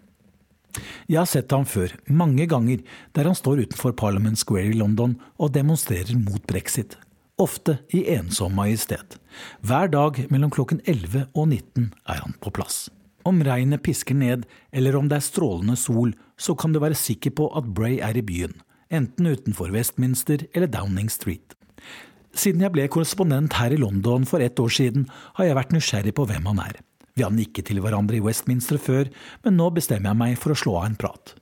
[1.08, 2.82] Jeg har sett ham før, mange ganger,
[3.14, 6.98] der han står utenfor Parliament Square i London og demonstrerer mot brexit.
[7.40, 9.18] Ofte i ensom majestet.
[9.62, 12.88] Hver dag mellom klokken 11 og 19 er han på plass.
[13.24, 17.32] Om regnet pisker ned, eller om det er strålende sol, så kan du være sikker
[17.38, 18.56] på at Bray er i byen,
[18.92, 21.56] enten utenfor Westminster eller Downing Street.
[22.34, 25.06] Siden jeg ble korrespondent her i London for ett år siden,
[25.38, 26.82] har jeg vært nysgjerrig på hvem han er.
[27.14, 29.08] Vi har nikket til hverandre i Westminster før,
[29.46, 31.36] men nå bestemmer jeg meg for å slå av en prat.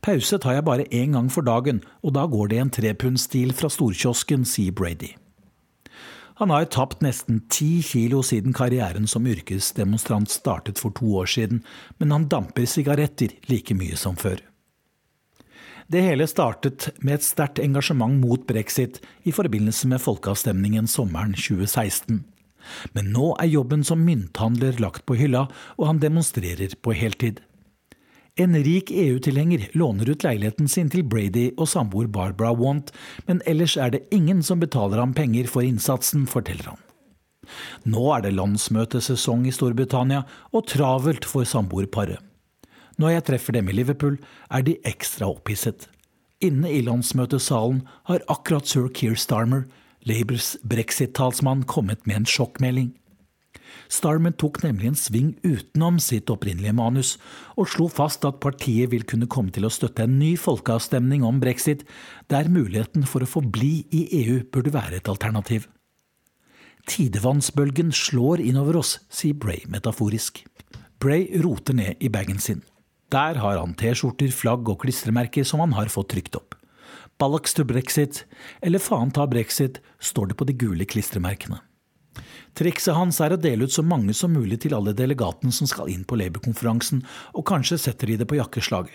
[0.00, 3.52] Pause tar jeg bare én gang for dagen, og da går det i en trepundsstil
[3.56, 5.12] fra storkiosken, sier Brady.
[6.36, 11.62] Han har tapt nesten ti kilo siden karrieren som yrkesdemonstrant startet for to år siden,
[11.96, 14.42] men han damper sigaretter like mye som før.
[15.88, 22.24] Det hele startet med et sterkt engasjement mot brexit i forbindelse med folkeavstemningen sommeren 2016.
[22.92, 25.46] Men nå er jobben som mynthandler lagt på hylla,
[25.78, 27.40] og han demonstrerer på heltid.
[28.36, 32.90] En rik EU-tilhenger låner ut leiligheten sin til Brady og samboer Barbara Want,
[33.24, 36.82] men ellers er det ingen som betaler ham penger for innsatsen, forteller han.
[37.88, 42.20] Nå er det landsmøtesesong i Storbritannia, og travelt for samboerparet.
[43.00, 44.18] Når jeg treffer dem i Liverpool,
[44.52, 45.88] er de ekstra opphisset.
[46.44, 49.64] Inne i landsmøtesalen har akkurat sir Keir Starmer,
[50.04, 52.92] Labours brexit-talsmann, kommet med en sjokkmelding.
[53.92, 57.14] Starmer tok nemlig en sving utenom sitt opprinnelige manus,
[57.54, 61.40] og slo fast at partiet vil kunne komme til å støtte en ny folkeavstemning om
[61.42, 61.86] brexit,
[62.32, 65.68] der muligheten for å forbli i EU burde være et alternativ.
[66.86, 70.44] Tidevannsbølgen slår innover oss, sier Bray metaforisk.
[71.02, 72.62] Bray roter ned i bagen sin.
[73.10, 76.54] Der har han T-skjorter, flagg og klistremerker som han har fått trykt opp.
[77.18, 78.24] Ballaks to brexit,
[78.60, 81.62] eller faen ta brexit, står det på de gule klistremerkene.
[82.56, 85.90] Trikset hans er å dele ut så mange som mulig til alle delegatene som skal
[85.92, 87.02] inn på Labour-konferansen,
[87.36, 88.94] og kanskje setter de det på jakkeslaget.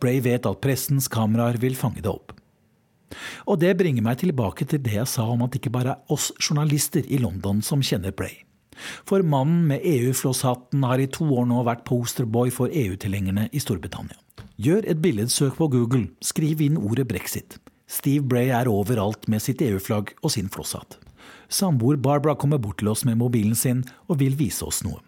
[0.00, 2.32] Bray vet at pressens kameraer vil fange det opp.
[3.44, 6.14] Og det bringer meg tilbake til det jeg sa om at det ikke bare er
[6.14, 8.40] oss journalister i London som kjenner Bray.
[9.04, 14.16] For mannen med EU-flosshatten har i to år nå vært posterboy for EU-tilhengerne i Storbritannia.
[14.62, 17.58] Gjør et billedsøk på Google, skriv inn ordet brexit.
[17.92, 20.96] Steve Bray er overalt med sitt EU-flagg og sin flosshatt.
[21.52, 25.02] Samboer Barbara kommer bort til oss med mobilen sin og vil vise oss noe.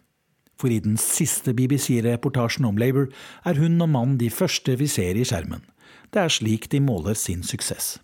[0.60, 3.08] For i den siste BBC-reportasjen om Labour
[3.48, 5.64] er hun og mannen de første vi ser i skjermen.
[6.12, 7.96] Det er slik de måler sin suksess.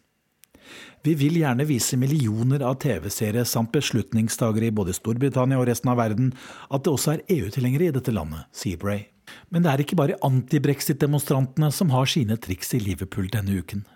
[1.07, 6.01] Vi vil gjerne vise millioner av TV-seere samt beslutningstagere i både Storbritannia og resten av
[6.01, 6.35] verden
[6.69, 9.07] at det også er EU-tilhengere i dette landet, sier Bray.
[9.49, 13.87] Men det er ikke bare anti-brexit-demonstrantene som har sine triks i Liverpool denne uken.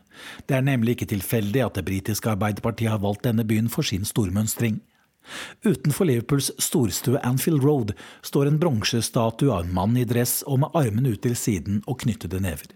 [0.47, 4.05] Det er nemlig ikke tilfeldig at det britiske Arbeiderpartiet har valgt denne byen for sin
[4.09, 4.81] stormønstring.
[5.65, 10.77] Utenfor Liverpools storstue Anfield Road står en bronsestatue av en mann i dress og med
[10.77, 12.69] armene ut til siden og knyttede never.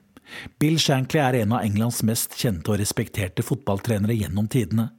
[0.61, 4.91] Bill Shankly er en av Englands mest kjente og respekterte fotballtrenere gjennom tidene.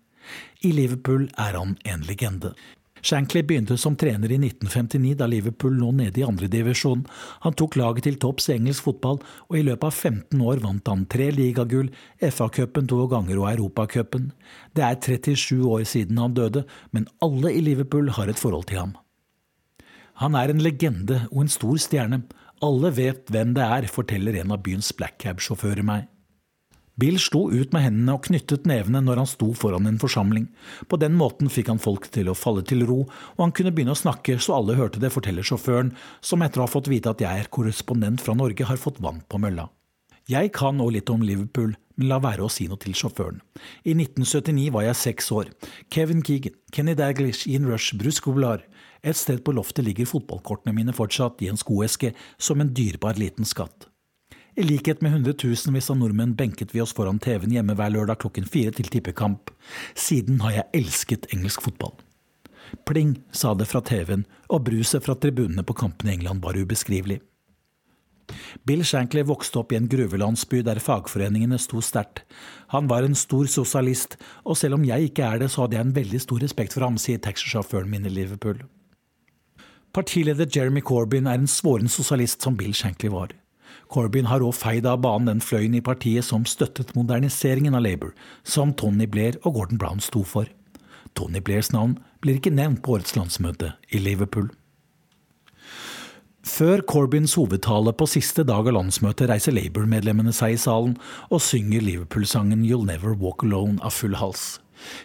[0.65, 2.53] I Liverpool er han en legende.
[3.01, 7.05] Shankly begynte som trener i 1959, da Liverpool lå nede i andredivisjon.
[7.45, 10.91] Han tok laget til topps i engelsk fotball, og i løpet av 15 år vant
[10.91, 14.31] han tre ligagull, FA-cupen to ganger og Europacupen.
[14.75, 18.83] Det er 37 år siden han døde, men alle i Liverpool har et forhold til
[18.83, 18.95] ham.
[20.19, 22.23] Han er en legende og en stor stjerne.
[22.65, 26.09] Alle vet hvem det er, forteller en av byens blackcab-sjåfører meg.
[26.99, 30.49] Bill sto ut med hendene og knyttet nevene når han sto foran en forsamling.
[30.91, 33.05] På den måten fikk han folk til å falle til ro,
[33.37, 36.65] og han kunne begynne å snakke så alle hørte det, forteller sjåføren, som etter å
[36.65, 39.69] ha fått vite at jeg er korrespondent fra Norge, har fått vann på mølla.
[40.29, 43.39] Jeg kan òg litt om Liverpool, men la være å si noe til sjåføren.
[43.87, 45.49] I 1979 var jeg seks år.
[45.93, 48.67] Kevin Keegan, Kenny Daglish, Ian Rush, Bruce Goulart.
[49.01, 53.47] Et sted på loftet ligger fotballkortene mine fortsatt i en skoeske, som en dyrebar liten
[53.47, 53.88] skatt.
[54.57, 58.47] I likhet med hundretusenvis av nordmenn benket vi oss foran TV-en hjemme hver lørdag klokken
[58.49, 59.51] fire til tippekamp.
[59.93, 61.93] Siden har jeg elsket engelsk fotball.
[62.85, 67.19] Pling, sa det fra TV-en, og bruset fra tribunene på kampene i England var ubeskrivelig.
[68.67, 72.21] Bill Shankly vokste opp i en gruvelandsby der fagforeningene sto sterkt.
[72.73, 75.87] Han var en stor sosialist, og selv om jeg ikke er det, så hadde jeg
[75.87, 78.61] en veldig stor respekt for ham, sier taxisjåføren min i Liverpool.
[79.93, 83.33] Partileder Jeremy Corbyn er en svoren sosialist som Bill Shankly var.
[83.89, 88.13] Corbyn har òg feid av banen den fløyen i partiet som støttet moderniseringen av Labour,
[88.45, 90.45] som Tony Blair og Gordon Brown sto for.
[91.17, 94.51] Tony Blairs navn blir ikke nevnt på årets landsmøte i Liverpool.
[96.45, 100.95] Før Corbyns hovedtale på siste dag av landsmøtet reiser Labour-medlemmene seg i salen
[101.29, 104.59] og synger Liverpool-sangen You'll Never Walk Alone av full hals.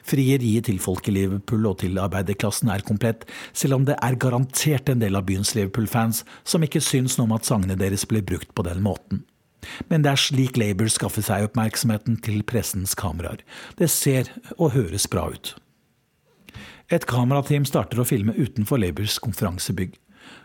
[0.06, 4.90] Frieriet til folk i Liverpool og til arbeiderklassen er komplett, selv om det er garantert
[4.90, 8.54] en del av byens Liverpool-fans som ikke syns noe om at sangene deres blir brukt
[8.54, 9.24] på den måten.
[9.88, 13.40] Men det er slik Labour skaffer seg oppmerksomheten til pressens kameraer.
[13.78, 15.54] Det ser og høres bra ut.
[16.92, 19.96] Et kamerateam starter å filme utenfor Labours konferansebygg.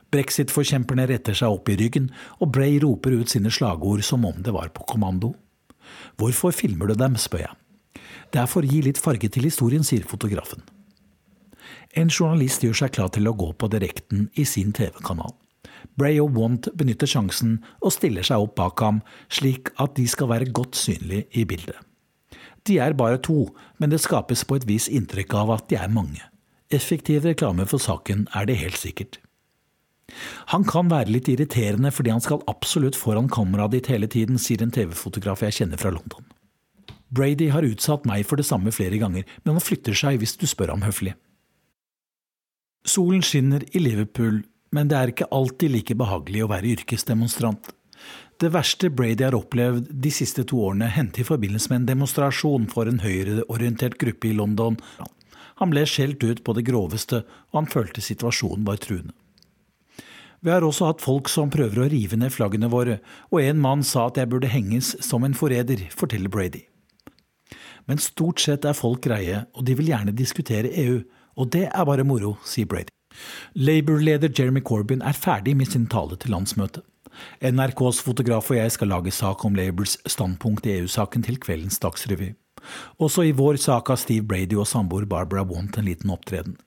[0.09, 4.55] Brexit-forkjemperne retter seg opp i ryggen, og Bray roper ut sine slagord som om det
[4.55, 5.35] var på kommando.
[6.17, 7.57] Hvorfor filmer du dem, spør jeg.
[8.29, 10.61] Det er for å gi litt farge til historien, sier fotografen.
[11.97, 15.33] En journalist gjør seg klar til å gå på direkten i sin TV-kanal.
[15.97, 20.29] Bray og Want benytter sjansen og stiller seg opp bak ham, slik at de skal
[20.31, 21.77] være godt synlige i bildet.
[22.67, 23.47] De er bare to,
[23.79, 26.21] men det skapes på et vis inntrykk av at de er mange.
[26.69, 29.17] Effektiv reklame for saken er det helt sikkert.
[30.53, 34.61] Han kan være litt irriterende fordi han skal absolutt foran kameraet ditt hele tiden, sier
[34.65, 36.25] en TV-fotograf jeg kjenner fra London.
[37.09, 40.45] Brady har utsatt meg for det samme flere ganger, men han flytter seg hvis du
[40.49, 41.15] spør ham høflig.
[42.87, 47.71] Solen skinner i Liverpool, men det er ikke alltid like behagelig å være yrkesdemonstrant.
[48.39, 52.69] Det verste Brady har opplevd de siste to årene, hendte i forbindelse med en demonstrasjon
[52.71, 54.77] for en høyreorientert gruppe i London.
[55.59, 59.11] Han ble skjelt ut på det groveste, og han følte situasjonen var truende.
[60.39, 63.83] Vi har også hatt folk som prøver å rive ned flaggene våre, og en mann
[63.83, 66.68] sa at jeg burde henges som en forræder, forteller Brady.
[67.89, 71.01] Men stort sett er folk greie, og de vil gjerne diskutere EU,
[71.39, 72.93] og det er bare moro, sier Brady.
[73.57, 76.85] Labour-leder Jeremy Corbyn er ferdig med sin tale til landsmøtet.
[77.41, 82.35] NRKs fotograf og jeg skal lage sak om Labours standpunkt i EU-saken til kveldens Dagsrevy.
[83.01, 86.57] Også i vår sak har Steve Brady og samboer Barbara Want en liten opptreden.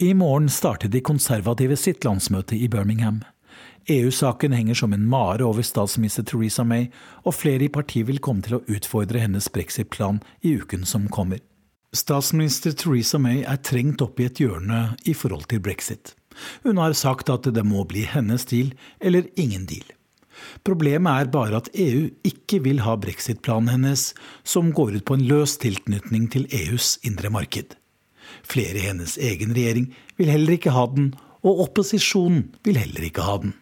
[0.00, 3.22] I morgen starter de konservative sitt landsmøte i Birmingham.
[3.86, 6.88] EU-saken henger som en mare over statsminister Theresa May,
[7.24, 11.40] og flere i partiet vil komme til å utfordre hennes brexit-plan i uken som kommer.
[11.96, 16.14] Statsminister Theresa May er trengt opp i et hjørne i forhold til brexit.
[16.62, 18.70] Hun har sagt at det må bli hennes deal
[19.00, 19.86] eller ingen deal.
[20.64, 24.10] Problemet er bare at EU ikke vil ha brexit-planen hennes,
[24.44, 27.74] som går ut på en løs tilknytning til EUs indre marked.
[28.46, 31.10] Flere i hennes egen regjering vil heller ikke ha den,
[31.42, 33.56] og opposisjonen vil heller ikke ha den.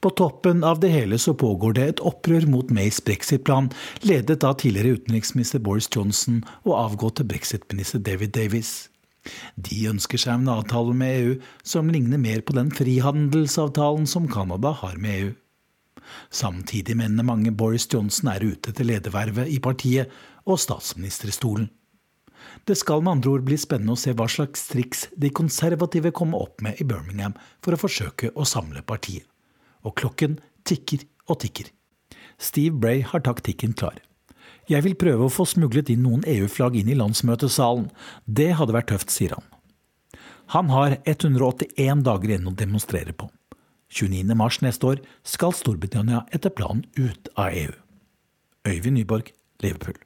[0.00, 3.70] På toppen av det hele så pågår det et opprør mot Mays brexit-plan,
[4.04, 8.74] ledet av tidligere utenriksminister Boris Johnson og avgåtte brexit-minister David Davis.
[9.56, 14.74] De ønsker seg en avtale med EU som ligner mer på den frihandelsavtalen som Canada
[14.82, 15.32] har med EU.
[16.28, 20.12] Samtidig mener mange Boris Johnson er ute etter ledervervet i partiet
[20.44, 21.70] og statsministerstolen.
[22.68, 26.44] Det skal med andre ord bli spennende å se hva slags triks de konservative kommer
[26.44, 27.32] opp med i Birmingham
[27.64, 29.24] for å forsøke å samle partiet.
[29.84, 31.70] Og klokken tikker og tikker.
[32.40, 34.00] Steve Bray har taktikken klar.
[34.68, 37.90] Jeg vil prøve å få smuglet inn noen EU-flagg inn i landsmøtesalen.
[38.24, 39.44] Det hadde vært tøft, sier han.
[40.56, 43.28] Han har 181 dager igjen å demonstrere på.
[43.94, 44.34] 29.
[44.36, 47.76] mars neste år skal Storbritannia etter planen ut av EU.
[48.68, 49.30] Øyvind Nyborg,
[49.62, 50.00] Liverpool.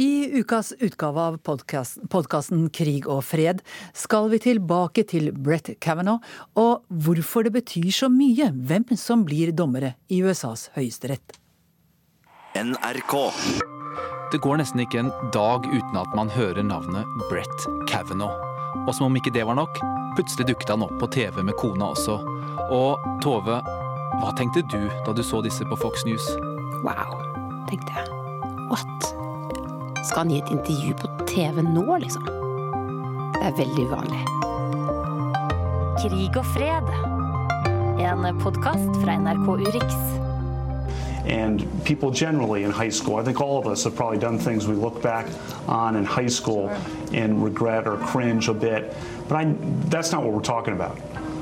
[0.00, 3.58] I ukas utgave av podkasten Krig og fred
[3.92, 6.24] skal vi tilbake til Brett Kavanaugh
[6.56, 11.36] og hvorfor det betyr så mye hvem som blir dommere i USAs høyesterett.
[12.56, 13.14] NRK.
[14.32, 18.40] Det går nesten ikke en dag uten at man hører navnet Brett Kavanaugh.
[18.86, 19.82] Og som om ikke det var nok,
[20.16, 22.16] plutselig dukket han opp på TV med kona også.
[22.72, 23.60] Og Tove,
[24.22, 26.24] hva tenkte du da du så disse på Fox News?
[26.86, 27.18] Wow,
[27.68, 28.08] tenkte jeg.
[28.70, 29.29] What?
[30.04, 32.24] Skal han gi et intervju på TV nå, liksom?
[33.34, 34.20] Det er veldig uvanlig.
[36.00, 36.88] Krig og fred.
[38.00, 39.94] En podkast fra NRK Urix.
[41.28, 44.66] And people generally in high school, I think all of us have probably done things
[44.66, 45.26] we look back
[45.68, 46.70] on in high school
[47.12, 48.96] and regret or cringe a bit.
[49.28, 49.54] But I,
[49.90, 50.96] that's not what we're talking about.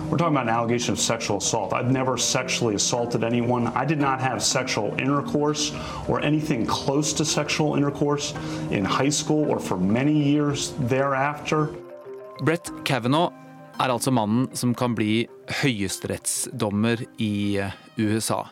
[0.08, 1.74] We're talking about an allegation of sexual assault.
[1.74, 3.66] I've never sexually assaulted anyone.
[3.76, 5.74] I did not have sexual intercourse
[6.08, 8.32] or anything close to sexual intercourse
[8.70, 11.68] in high school or for many years thereafter.
[12.40, 13.32] Brett Kavanaugh
[13.78, 15.28] er altså mannen som kan bli
[15.60, 17.60] høyesterettsdommer i
[18.00, 18.46] USA.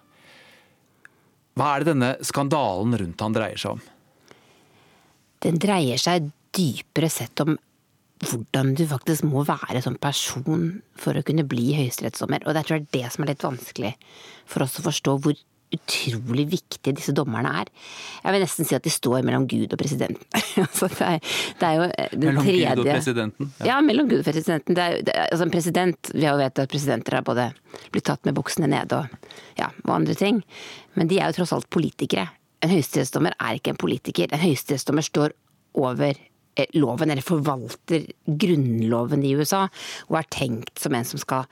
[1.56, 3.86] Hva er det denne skandalen rundt han dreier seg om?
[5.40, 7.56] Den dreier seg dypere sett om
[8.24, 12.46] hvordan du faktisk må være som person for å kunne bli høyesterettsdommer.
[12.46, 13.92] Og jeg tror det er det som er litt vanskelig
[14.48, 15.36] for oss å forstå hvor
[15.74, 17.70] utrolig viktige disse dommerne er.
[18.22, 20.26] Jeg vil nesten si at de står mellom Gud og presidenten.
[20.62, 23.50] altså det, er, det, er, jo den mellom tredje Gud og presidenten?
[23.58, 23.66] Ja.
[23.70, 24.78] ja, mellom Gud og presidenten.
[24.78, 27.50] Det er, det altså en president, Vi har jo vet at presidenter har både
[27.92, 30.40] blitt tatt med buksene ned og, ja, og andre ting.
[30.94, 32.28] Men de er jo tross alt politikere.
[32.64, 34.30] En høyesterettsdommer er ikke en politiker.
[34.32, 35.34] En høyesterettsdommer står
[35.76, 36.16] over
[36.76, 39.66] loven, eller forvalter grunnloven i USA,
[40.08, 41.46] og er tenkt som en som skal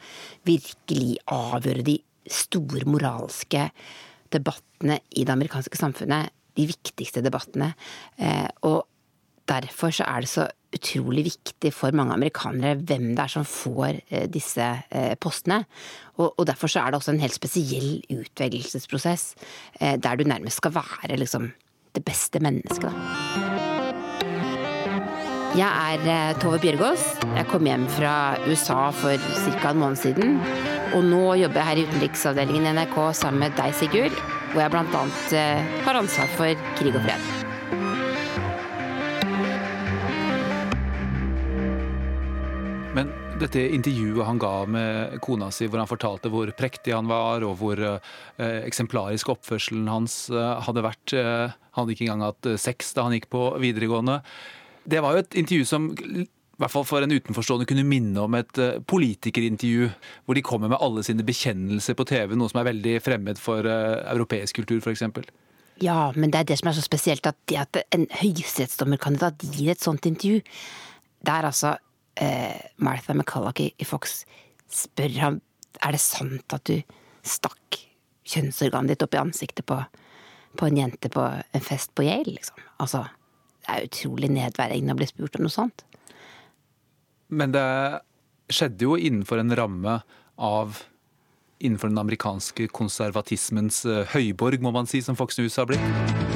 [0.49, 1.99] virkelig avgjøre de
[2.31, 3.69] store moralske
[4.35, 6.33] debattene i det amerikanske samfunnet.
[6.55, 7.73] De viktigste debattene.
[8.65, 8.85] Og
[9.51, 14.01] derfor så er det så utrolig viktig for mange amerikanere hvem det er som får
[14.33, 14.69] disse
[15.23, 15.61] postene.
[16.23, 19.35] Og derfor så er det også en helt spesiell utvelgelsesprosess,
[19.79, 21.53] der du nærmest skal være liksom
[21.95, 22.91] det beste mennesket.
[22.91, 23.74] da.
[25.55, 25.71] Jeg
[26.11, 27.03] er Tove Bjørgaas.
[27.23, 29.71] Jeg kom hjem fra USA for ca.
[29.71, 30.41] en måned siden.
[30.97, 34.17] Og nå jobber jeg her i utenriksavdelingen i NRK sammen med deg, Sigurd.
[34.51, 35.03] Hvor jeg bl.a.
[35.87, 37.29] har ansvar for krig og fred.
[42.99, 47.47] Men dette intervjuet han ga med kona si, hvor han fortalte hvor prektig han var,
[47.47, 52.53] og hvor eh, eksemplarisk oppførselen hans eh, hadde vært eh, Han hadde ikke engang hatt
[52.59, 54.19] sex da han gikk på videregående.
[54.85, 56.27] Det var jo et intervju som i
[56.63, 59.89] hvert fall for en utenforstående kunne minne om et politikerintervju,
[60.25, 63.67] hvor de kommer med alle sine bekjennelser på TV, noe som er veldig fremmed for
[63.67, 65.03] uh, europeisk kultur f.eks.
[65.83, 69.73] Ja, men det er det som er så spesielt, at, det at en høyesterettsdommerkandidat gir
[69.73, 70.45] et sånt intervju.
[71.25, 71.75] Det er altså
[72.23, 74.21] eh, Martha McCulloch i Fox
[74.71, 75.41] spør ham
[75.83, 76.79] er det sant at du
[77.27, 77.81] stakk
[78.29, 79.81] kjønnsorganet ditt opp i ansiktet på,
[80.59, 82.61] på en jente på en fest på Yale, liksom.
[82.81, 83.05] Altså,
[83.65, 85.87] det er utrolig nedverdigende å bli spurt om noe sånt.
[87.33, 87.69] Men det
[88.53, 90.01] skjedde jo innenfor en ramme
[90.37, 90.83] av
[91.65, 96.35] innenfor den amerikanske konservatismens eh, høyborg, må man si, som Fox News har blitt.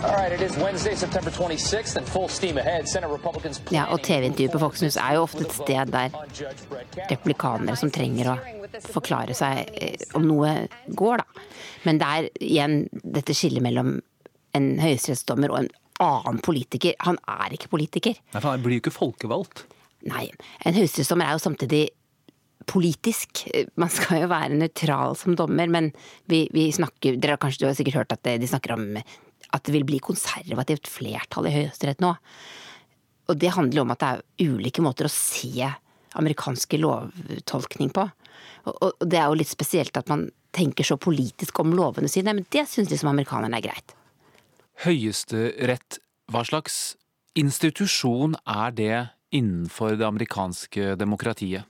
[0.00, 2.88] All right, it is Wednesday, September 26th, and full steam ahead.
[2.88, 6.14] Senate Republicans Ja, og TV-intervjuet på Fox News er jo ofte et sted der
[7.10, 8.36] replikanere som trenger å
[8.90, 10.54] forklare seg eh, om noe
[10.88, 11.44] går, da.
[11.84, 13.98] Men det er igjen dette skillet mellom
[14.56, 15.70] en høyesterettsdommer og en
[16.00, 16.96] annen politiker.
[17.06, 18.18] Han er ikke politiker.
[18.32, 19.64] Nei, for Han blir jo ikke folkevalgt.
[20.08, 20.28] Nei.
[20.64, 21.82] En høyesterettsdommer er jo samtidig
[22.70, 23.44] politisk.
[23.80, 25.90] Man skal jo være nøytral som dommer, men
[26.30, 28.88] vi, vi snakker Dere har kanskje du har sikkert hørt at de snakker om
[29.50, 32.14] at det vil bli konservativt flertall i Høyesterett nå.
[33.30, 35.68] Og det handler jo om at det er ulike måter å se
[36.18, 38.06] amerikanske lovtolkning på.
[38.70, 42.46] Og, det er jo litt spesielt at man tenker så politisk om lovene sine, men
[42.50, 43.94] det syns liksom amerikanerne er greit.
[44.80, 45.98] Høyesterett,
[46.32, 46.94] hva slags
[47.36, 48.94] institusjon er det
[49.36, 51.68] innenfor det amerikanske demokratiet?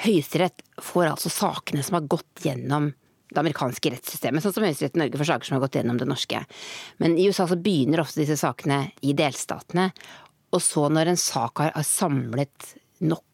[0.00, 2.90] Høyesterett får altså sakene som har gått gjennom
[3.30, 6.10] det amerikanske rettssystemet, sånn som Høyesterett i Norge for saker som har gått gjennom det
[6.10, 6.42] norske.
[7.00, 9.88] Men i USA så begynner ofte disse sakene i delstatene,
[10.52, 13.24] og så når en sak har, samlet nok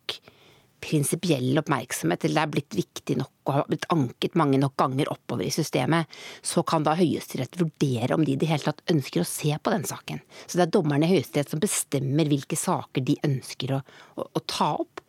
[0.86, 5.10] prinsipiell oppmerksomhet, eller det er blitt viktig nok og har blitt anket mange nok ganger
[5.12, 6.10] oppover i systemet,
[6.42, 9.74] så kan da Høyesterett vurdere om de i det hele tatt ønsker å se på
[9.74, 10.22] den saken.
[10.46, 13.82] Så det er dommerne i Høyesterett som bestemmer hvilke saker de ønsker å,
[14.16, 15.02] å, å ta opp.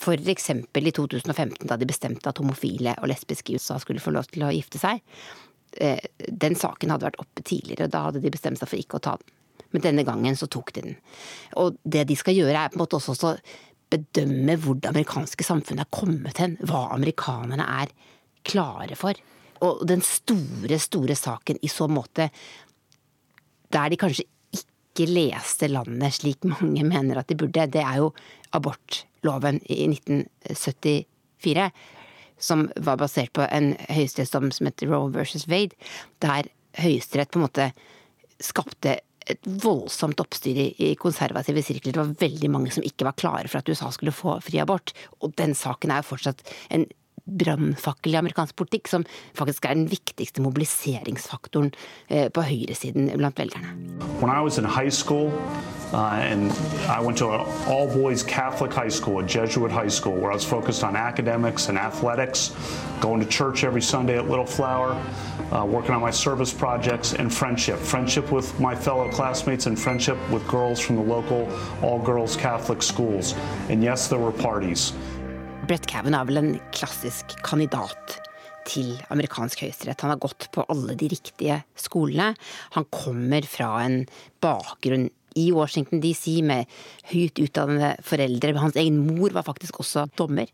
[0.00, 4.30] Eksempel i 2015, da de bestemte at homofile og lesbiske i USA skulle få lov
[4.32, 5.02] til å gifte seg.
[5.76, 8.98] Eh, den saken hadde vært oppe tidligere, og da hadde de bestemt seg for ikke
[8.98, 9.36] å ta den.
[9.70, 10.96] Men denne gangen så tok de den.
[11.60, 13.36] Og det de skal gjøre, er på en måte også
[13.90, 16.56] bedømme hvor det amerikanske samfunnet er kommet hen.
[16.66, 17.92] Hva amerikanerne er
[18.46, 19.18] klare for.
[19.66, 22.30] Og den store, store saken i så måte,
[23.70, 24.26] der de kanskje
[24.56, 28.10] ikke leste landet slik mange mener at de burde, det er jo
[28.56, 31.70] abortloven i 1974.
[32.40, 35.76] Som var basert på en høyesterettsdom som heter Roe versus Wade,
[36.24, 36.48] der
[36.80, 37.66] Høyesterett på en måte
[38.40, 39.00] skapte
[39.30, 41.94] et voldsomt oppstyr i konservative sirkler.
[41.94, 44.94] Det var veldig mange som ikke var klare for at USA skulle få fri abort.
[45.20, 46.86] Og den saken er jo fortsatt en
[47.30, 49.06] brannfakkel i amerikansk politikk, som
[49.38, 51.72] faktisk er den viktigste mobiliseringsfaktoren
[52.08, 53.74] eh, på høyresiden blant velgerne.
[54.20, 55.32] When I was in high school,
[55.92, 56.52] uh, and
[56.88, 60.34] I went to an all boys Catholic high school, a Jesuit high school, where I
[60.34, 62.54] was focused on academics and athletics,
[63.00, 64.92] going to church every Sunday at Little Flower,
[65.52, 67.78] uh, working on my service projects, and friendship.
[67.78, 71.48] Friendship with my fellow classmates and friendship with girls from the local
[71.82, 73.34] all girls Catholic schools.
[73.68, 74.92] And yes, there were parties.
[75.68, 78.18] Brett Kavanaugh er vel en klassisk kandidat
[78.68, 80.00] til amerikansk høyesterett.
[80.04, 82.34] Han har gått på alle de riktige skolene.
[82.76, 84.04] Han kommer fra en
[84.42, 85.08] bakgrunn
[85.38, 86.70] i Washington DC med
[87.12, 88.54] høyt utdannede foreldre.
[88.58, 90.50] Hans egen mor var faktisk også dommer.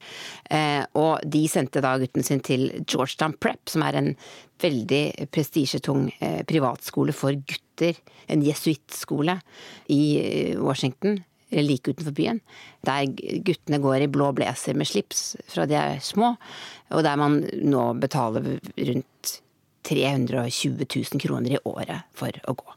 [0.50, 4.10] Eh, og de sendte da gutten sin til Georgetown Prep, som er en
[4.62, 7.96] veldig prestisjetung eh, privatskole for gutter.
[8.28, 9.38] En jesuittskole
[9.92, 11.22] i eh, Washington
[11.54, 12.40] like utenfor byen,
[12.86, 13.06] der
[13.46, 16.34] guttene går i blå blazer med slips fra de er små,
[16.90, 19.36] og der man nå betaler rundt
[19.86, 22.76] 320 000 kroner i året for å gå.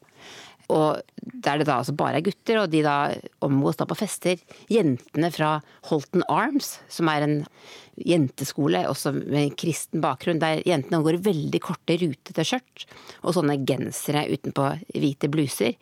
[0.70, 3.10] Og der det da altså bare er gutter, og de da
[3.46, 4.38] omgås da på fester.
[4.70, 5.56] Jentene fra
[5.90, 7.38] Holton Arms, som er en
[8.00, 12.86] jenteskole også med kristen bakgrunn, der jentene går i veldig korte, rutete skjørt
[13.24, 15.74] og sånne gensere utenpå hvite bluser.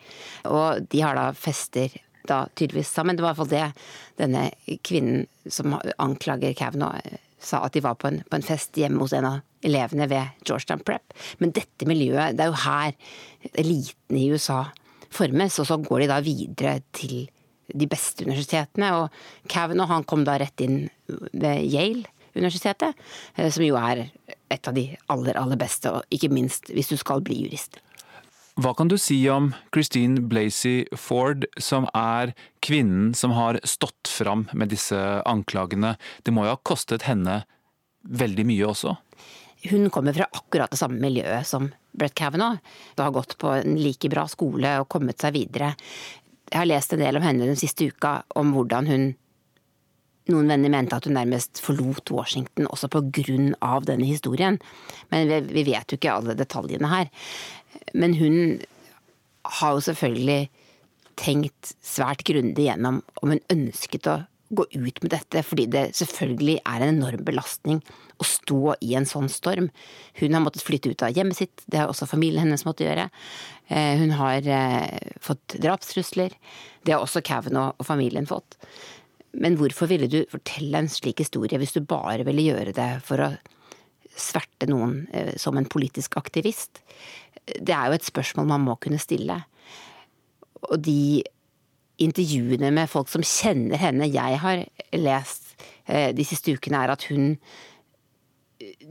[0.48, 1.92] Og de har da fester
[2.30, 3.18] da tydeligvis sammen.
[3.18, 7.98] Det var i hvert fall det denne kvinnen som anklager Kavanaugh sa at de var
[8.02, 11.14] på en, på en, fest hjemme hos en av elevene ved Georgetown Prep.
[11.42, 12.96] Men dette miljøet, det er jo her
[13.54, 14.64] eliten i USA
[15.14, 17.28] formes, og så går de da videre til
[17.68, 18.94] de beste universitetene.
[18.98, 22.98] Og Kavanaugh han kom da rett inn ved Yale-universitetet,
[23.38, 24.08] som jo er
[24.54, 27.82] et av de aller, aller beste, og ikke minst hvis du skal bli jurist.
[28.58, 32.32] Hva kan du si om Christine Blasey Ford, som er
[32.66, 34.98] kvinnen som har stått fram med disse
[35.30, 35.92] anklagene?
[36.26, 37.44] Det må jo ha kostet henne
[38.02, 38.96] veldig mye også?
[39.70, 42.58] Hun kommer fra akkurat det samme miljøet som Brett Kavanaugh.
[42.98, 45.76] Det har gått på en like bra skole og kommet seg videre.
[46.50, 49.08] Jeg har lest en del om henne den siste uka, om hvordan hun
[50.32, 54.60] noen venner mente at hun nærmest forlot Washington også på grunn av denne historien.
[55.14, 57.12] Men vi vet jo ikke alle detaljene her.
[57.94, 58.40] Men hun
[59.60, 60.48] har jo selvfølgelig
[61.18, 64.20] tenkt svært grundig gjennom om hun ønsket å
[64.50, 67.82] gå ut med dette, fordi det selvfølgelig er en enorm belastning
[68.18, 69.68] å stå i en sånn storm.
[70.22, 73.10] Hun har måttet flytte ut av hjemmet sitt, det har også familien hennes måttet gjøre.
[73.68, 76.38] Eh, hun har eh, fått drapstrusler.
[76.88, 78.56] Det har også Kavanaugh og familien fått.
[79.34, 83.24] Men hvorfor ville du fortelle en slik historie hvis du bare ville gjøre det for
[83.24, 83.32] å
[84.18, 86.82] sverte noen eh, som en politisk aktivist?
[87.48, 89.40] Det er jo et spørsmål man må kunne stille.
[90.68, 91.24] Og de
[92.02, 95.56] intervjuene med folk som kjenner henne jeg har lest
[95.88, 97.38] de siste ukene, er at hun,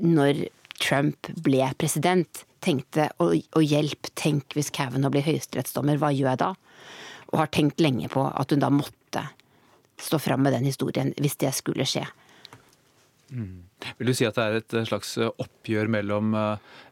[0.00, 0.46] når
[0.80, 6.42] Trump ble president, tenkte å, å hjelp, tenk hvis Kavanaugh blir høyesterettsdommer, hva gjør jeg
[6.42, 6.52] da?
[7.32, 8.95] Og har tenkt lenge på at hun da måtte
[10.00, 12.04] stå fram med den historien hvis det skulle skje.
[13.30, 13.64] Mm.
[13.98, 16.34] Vil du si at det er et slags oppgjør mellom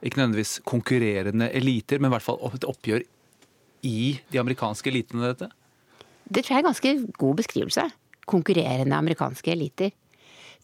[0.02, 3.04] ikke nødvendigvis konkurrerende eliter, men i hvert fall et oppgjør
[3.86, 3.98] i
[4.32, 5.50] de amerikanske elitene, dette?
[6.24, 7.84] Det tror jeg er en ganske god beskrivelse.
[8.26, 9.92] Konkurrerende amerikanske eliter.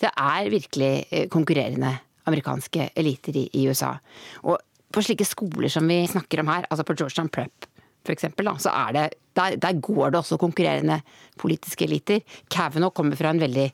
[0.01, 1.93] Det er virkelig konkurrerende
[2.27, 3.95] amerikanske eliter i, i USA.
[4.43, 4.59] Og
[4.91, 7.70] på slike skoler som vi snakker om her, altså på Georgetown Prep
[8.05, 11.01] for eksempel, da, så er det, der, der går det også konkurrerende
[11.39, 12.21] politiske eliter.
[12.51, 13.69] Kavanaugh kommer fra en veldig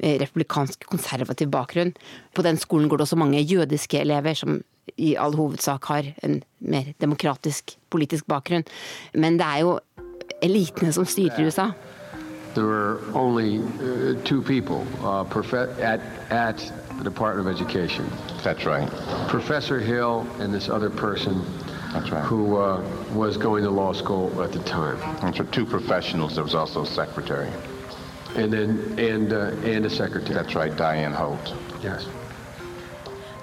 [0.00, 1.92] republikansk konservativ bakgrunn.
[2.34, 4.60] På den skolen går det også mange jødiske elever som
[4.96, 8.64] i all hovedsak har en mer demokratisk politisk bakgrunn.
[9.14, 9.78] Men det er jo
[10.42, 11.70] elitene som styrer USA.
[12.54, 15.20] There were only uh, two people uh,
[15.78, 16.00] at,
[16.30, 18.04] at the Department of Education.
[18.42, 18.88] That's right.
[19.28, 21.44] Professor Hill and this other person
[21.92, 22.24] That's right.
[22.24, 22.80] who uh,
[23.14, 24.98] was going to law school at the time.
[25.22, 27.50] And for two professionals, there was also a secretary.
[28.36, 30.34] And then, and, uh, and a secretary.
[30.34, 31.54] That's right, Diane Holt.
[31.82, 32.06] Yes.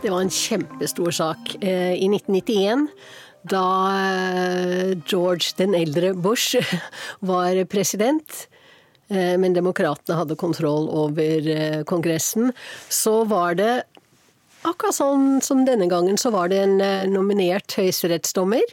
[0.01, 2.87] Det var en kjempestor sak eh, i 1991
[3.49, 3.63] da
[3.97, 6.55] eh, George den eldre Bush
[7.19, 8.47] var president.
[9.07, 12.51] Eh, men demokratene hadde kontroll over eh, Kongressen.
[12.89, 13.83] Så var det
[14.63, 16.79] akkurat sånn som denne gangen, så var det en
[17.11, 18.65] nominert høyesterettsdommer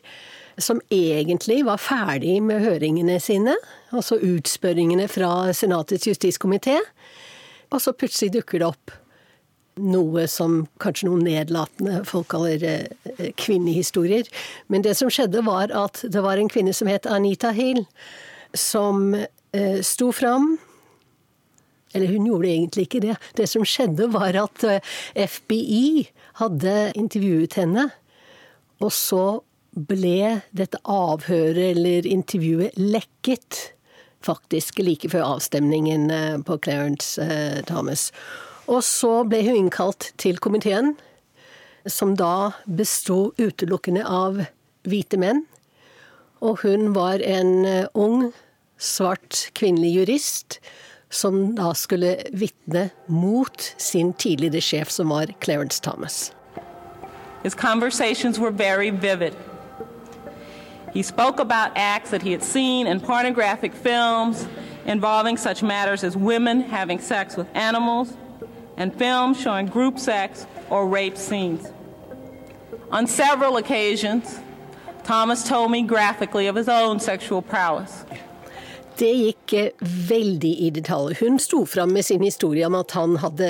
[0.58, 3.56] som egentlig var ferdig med høringene sine,
[3.90, 6.78] altså utspørringene fra Senatets justiskomité.
[7.74, 8.94] Og så plutselig dukker det opp
[9.74, 12.62] noe som kanskje noen nedlatende folk kaller
[13.40, 14.28] kvinnehistorier.
[14.70, 17.84] Men det som skjedde, var at det var en kvinne som het Anita Hill,
[18.54, 20.54] som eh, sto fram.
[21.94, 23.16] Eller hun gjorde egentlig ikke det.
[23.38, 24.64] Det som skjedde, var at
[25.14, 26.08] FBI
[26.40, 27.88] hadde intervjuet henne.
[28.82, 29.24] Og så
[29.74, 33.60] ble dette avhøret eller intervjuet lekket,
[34.24, 36.08] faktisk like før avstemningen
[36.46, 38.08] på Clarence eh, Thomas.
[38.70, 40.94] Og så ble hun innkalt til komiteen,
[41.84, 44.40] som da besto utelukkende av
[44.88, 45.44] hvite menn.
[46.40, 48.30] Og hun var en ung,
[48.80, 50.58] svart kvinnelig jurist
[51.10, 56.32] som da skulle vitne mot sin tidligere sjef, som var Clarence Thomas.
[57.42, 59.34] His conversations were very vivid.
[60.94, 64.46] He spoke about acts that he had seen in pornographic films
[64.86, 68.12] involving such matters as women having sex with animals
[68.76, 71.70] and films showing group sex or rape scenes.
[72.90, 74.38] On several occasions,
[75.04, 78.04] Thomas told me graphically of his own sexual prowess.
[78.94, 81.16] Det gikk veldig i detalj.
[81.18, 83.48] Hun sto fram med sin historie om at han hadde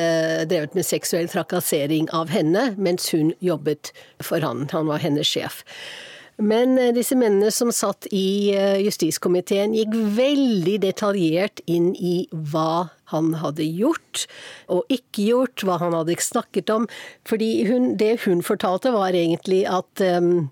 [0.49, 3.93] drevet med seksuell trakassering av henne mens hun jobbet
[4.25, 4.65] for han.
[4.73, 5.61] Han var hennes sjef.
[6.41, 13.69] Men disse mennene som satt i justiskomiteen gikk veldig detaljert inn i hva han hadde
[13.69, 14.25] gjort
[14.73, 16.89] og ikke gjort, hva han hadde snakket om.
[17.29, 17.69] Fordi
[18.01, 20.49] det hun fortalte var egentlig at um,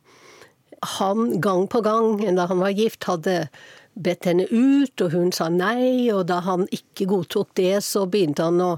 [1.01, 3.49] han gang på gang, da han var gift, hadde
[3.95, 8.47] bedt henne ut, og hun sa nei, og da han ikke godtok det, så begynte
[8.49, 8.77] han å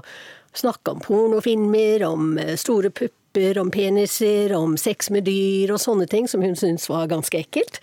[0.55, 6.29] snakke om pornofilmer, om store pupper, om peniser, om sex med dyr og sånne ting,
[6.31, 7.81] som hun syntes var ganske ekkelt.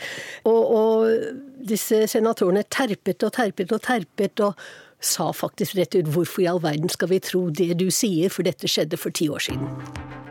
[0.49, 4.57] Og, og disse senatorene terpet og terpet og terpet, og
[5.03, 8.47] sa faktisk rett ut hvorfor i all verden skal vi tro det du sier, for
[8.47, 10.22] dette skjedde for ti år siden.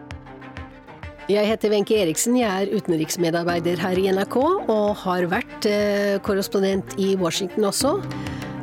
[1.32, 6.98] Jeg heter Wenche Eriksen, jeg er utenriksmedarbeider her i NRK og har vært eh, korrespondent
[7.00, 7.92] i Washington også.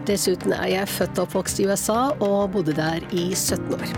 [0.05, 3.95] Dessuten er jeg født og oppvokst i USA og bodde der i 17 år.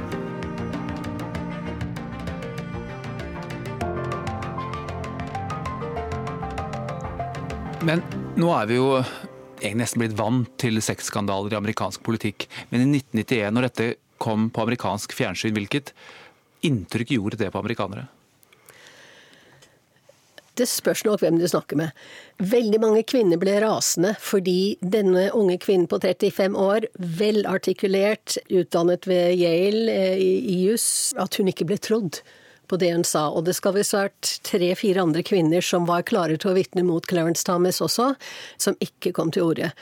[7.91, 8.05] Men
[8.39, 12.47] nå er vi jo egentlig nesten blitt vant til sexskandaler i amerikansk politikk.
[12.71, 13.91] Men i 1991, når dette
[14.23, 15.91] kom på amerikansk fjernsyn, hvilket
[16.71, 18.07] inntrykk gjorde det på amerikanere?
[20.59, 21.95] Det spørs nok hvem du snakker med.
[22.43, 26.89] Veldig mange kvinner ble rasende fordi denne unge kvinnen på 35 år,
[27.21, 32.21] velartikulert, utdannet ved Yale eh, i juss, at hun ikke ble trodd
[32.71, 33.29] på det hun sa.
[33.35, 37.07] Og det skal visst vært tre-fire andre kvinner som var klare til å vitne mot
[37.11, 38.13] Clarence Thomas også,
[38.63, 39.73] som ikke kom til orde.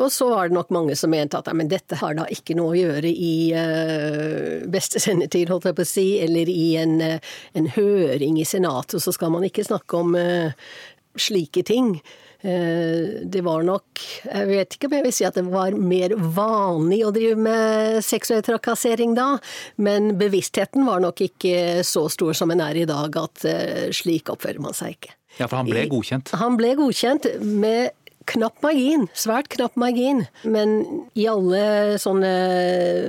[0.00, 2.72] Og så var det nok mange som mente at men dette har da ikke noe
[2.72, 7.36] å gjøre i uh, beste sendetid, holdt jeg på å si, eller i en, uh,
[7.58, 10.74] en høring i Senatet, så skal man ikke snakke om uh,
[11.20, 11.96] slike ting.
[12.42, 16.96] Det var nok Jeg vet ikke om jeg vil si at det var mer vanlig
[17.06, 19.36] å drive med seksuell trakassering da,
[19.78, 23.46] men bevisstheten var nok ikke så stor som den er i dag, at
[23.94, 25.14] slik oppfører man seg ikke.
[25.38, 26.34] Ja, for han ble godkjent?
[26.42, 27.94] Han ble godkjent med
[28.30, 30.24] knapp margin, svært knapp margin.
[30.44, 30.78] Men
[31.18, 32.32] i alle sånne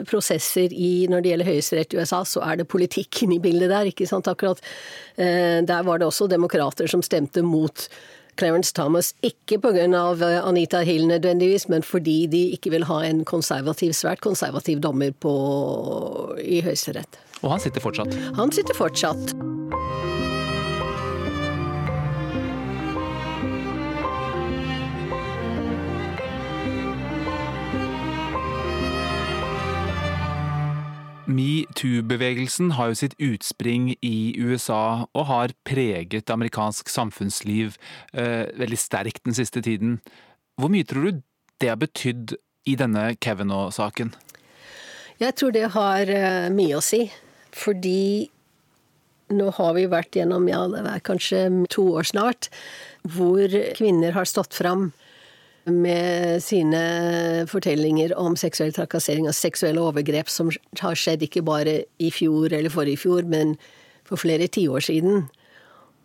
[0.09, 3.91] prosesser i, når det gjelder høyesterett i USA, så er det politikken i bildet der.
[3.91, 4.29] ikke sant?
[4.31, 4.61] Akkurat
[5.17, 7.87] eh, Der var det også demokrater som stemte mot
[8.39, 9.85] Clarence Thomas, ikke pga.
[10.41, 15.33] Anita Hill nødvendigvis, men fordi de ikke vil ha en konservativ, svært konservativ dommer på,
[16.41, 17.19] i Høyesterett.
[17.43, 18.15] Og han sitter fortsatt?
[18.39, 20.22] Han sitter fortsatt.
[31.23, 37.77] Metoo-bevegelsen har jo sitt utspring i USA og har preget amerikansk samfunnsliv
[38.11, 40.01] eh, veldig sterkt den siste tiden.
[40.59, 41.21] Hvor mye tror du
[41.63, 42.35] det har betydd
[42.67, 44.11] i denne Kevino-saken?
[45.21, 47.05] Jeg tror det har eh, mye å si.
[47.53, 48.27] Fordi
[49.33, 52.49] nå har vi vært gjennom ja, det er kanskje to år snart,
[53.15, 53.47] hvor
[53.77, 54.91] kvinner har stått fram
[55.69, 56.81] med sine
[57.47, 60.51] fortellinger om seksuell trakassering og seksuelle overgrep som
[60.81, 63.55] har skjedd ikke bare i fjor eller forrige fjor, men
[64.07, 65.27] for flere tiår siden.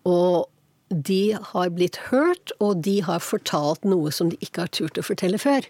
[0.07, 0.47] Og
[0.89, 5.05] de har blitt hørt, og de har fortalt noe som de ikke har turt å
[5.05, 5.67] fortelle før.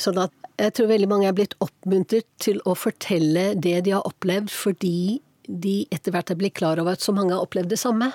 [0.00, 4.06] Sånn at jeg tror veldig mange er blitt oppmuntret til å fortelle det de har
[4.08, 7.80] opplevd, fordi de etter hvert er blitt klar over at så mange har opplevd det
[7.80, 8.10] samme.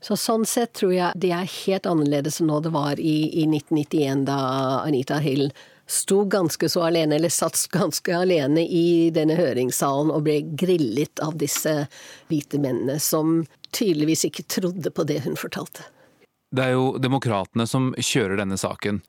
[0.00, 3.44] Så sånn sett tror jeg det er helt annerledes enn nå det var i, i
[3.44, 4.40] 1991, da
[4.80, 5.50] Anita Hill
[5.90, 11.34] sto ganske så alene, eller satt ganske alene i denne høringssalen og ble grillet av
[11.40, 11.72] disse
[12.30, 13.42] hvite mennene, som
[13.74, 15.84] tydeligvis ikke trodde på det hun fortalte.
[16.50, 19.02] Det er jo demokratene som kjører denne saken.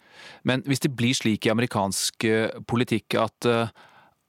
[0.45, 3.71] Men hvis det blir slik i amerikansk eh, politikk at eh,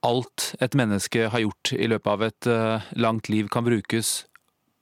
[0.06, 4.22] alt et menneske har gjort i løpet av et eh, langt liv kan brukes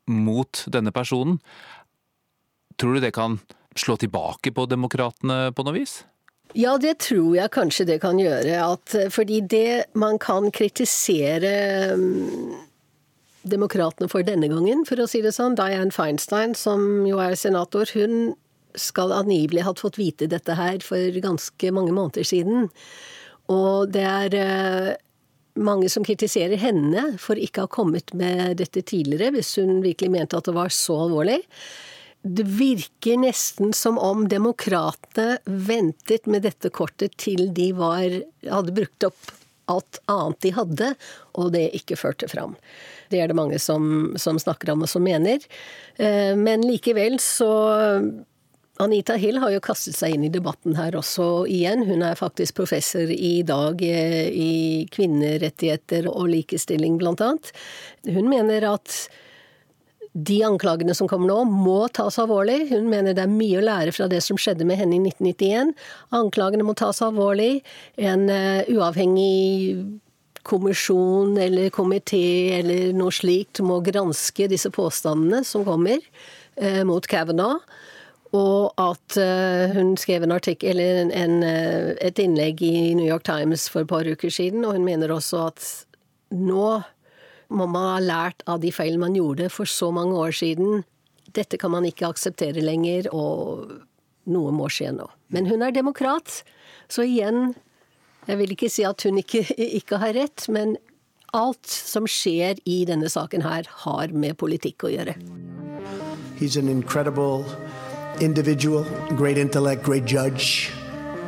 [0.08, 1.40] mot denne personen.
[2.80, 3.38] Tror du det kan
[3.76, 6.00] slå tilbake på demokratene på noe vis?
[6.58, 8.56] Ja, det tror jeg kanskje det kan gjøre.
[8.64, 12.56] At, fordi det man kan kritisere um,
[13.46, 17.86] demokratene for denne gangen, for å si det sånn, Dianne Feinstein, som jo er senator,
[17.94, 18.34] hun
[18.78, 22.68] skal angivelig ha fått vite dette her for ganske mange måneder siden.
[23.50, 24.90] Og det er uh,
[25.60, 30.12] mange som kritiserer henne for ikke å ha kommet med dette tidligere, hvis hun virkelig
[30.12, 31.40] mente at det var så alvorlig.
[32.20, 39.08] Det virker nesten som om demokratene ventet med dette kortet til de var, hadde brukt
[39.08, 39.36] opp
[39.70, 40.88] alt annet de hadde,
[41.38, 42.56] og det ikke førte fram.
[43.10, 45.42] Det er det mange som, som snakker om og som mener.
[45.96, 47.50] Eh, men likevel så
[48.80, 51.84] Anita Hill har jo kastet seg inn i debatten her også igjen.
[51.88, 54.52] Hun er faktisk professor i dag eh, i
[54.92, 57.50] kvinnerettigheter og likestilling, blant annet.
[58.08, 58.94] Hun mener at
[60.12, 62.70] de anklagene som kommer nå, må tas alvorlig.
[62.72, 65.74] Hun mener det er mye å lære fra det som skjedde med henne i 1991.
[66.16, 67.60] Anklagene må tas alvorlig.
[68.00, 69.84] En uh, uavhengig
[70.42, 77.60] kommisjon eller komité eller noe slikt må granske disse påstandene som kommer uh, mot Kavanaugh
[78.36, 83.06] og at uh, hun skrev en artikkel, eller en, en, uh, et innlegg i New
[83.06, 85.66] York Times for et par uker siden, og hun mener også at
[86.30, 86.80] nå
[87.50, 90.84] må man ha lært av de feil man gjorde for så mange år siden.
[91.34, 93.72] Dette kan man ikke akseptere lenger, og
[94.30, 95.08] noe må skje nå.
[95.34, 96.42] Men hun er demokrat,
[96.90, 97.54] så igjen
[98.28, 99.40] Jeg vil ikke si at hun ikke,
[99.80, 100.74] ikke har rett, men
[101.34, 105.14] alt som skjer i denne saken her, har med politikk å gjøre.
[106.38, 107.48] He's an incredible
[108.20, 108.84] individual,
[109.16, 110.70] great intellect, great judge,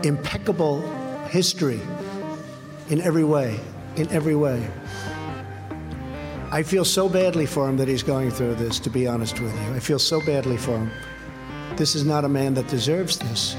[0.03, 0.80] impeccable
[1.28, 1.80] history
[2.88, 3.59] in every way,
[3.97, 4.61] in every way.
[6.51, 9.55] I feel so badly for him that he's going through this, to be honest with
[9.55, 9.74] you.
[9.74, 10.90] I feel so badly for him.
[11.76, 13.57] This is not a man that deserves this.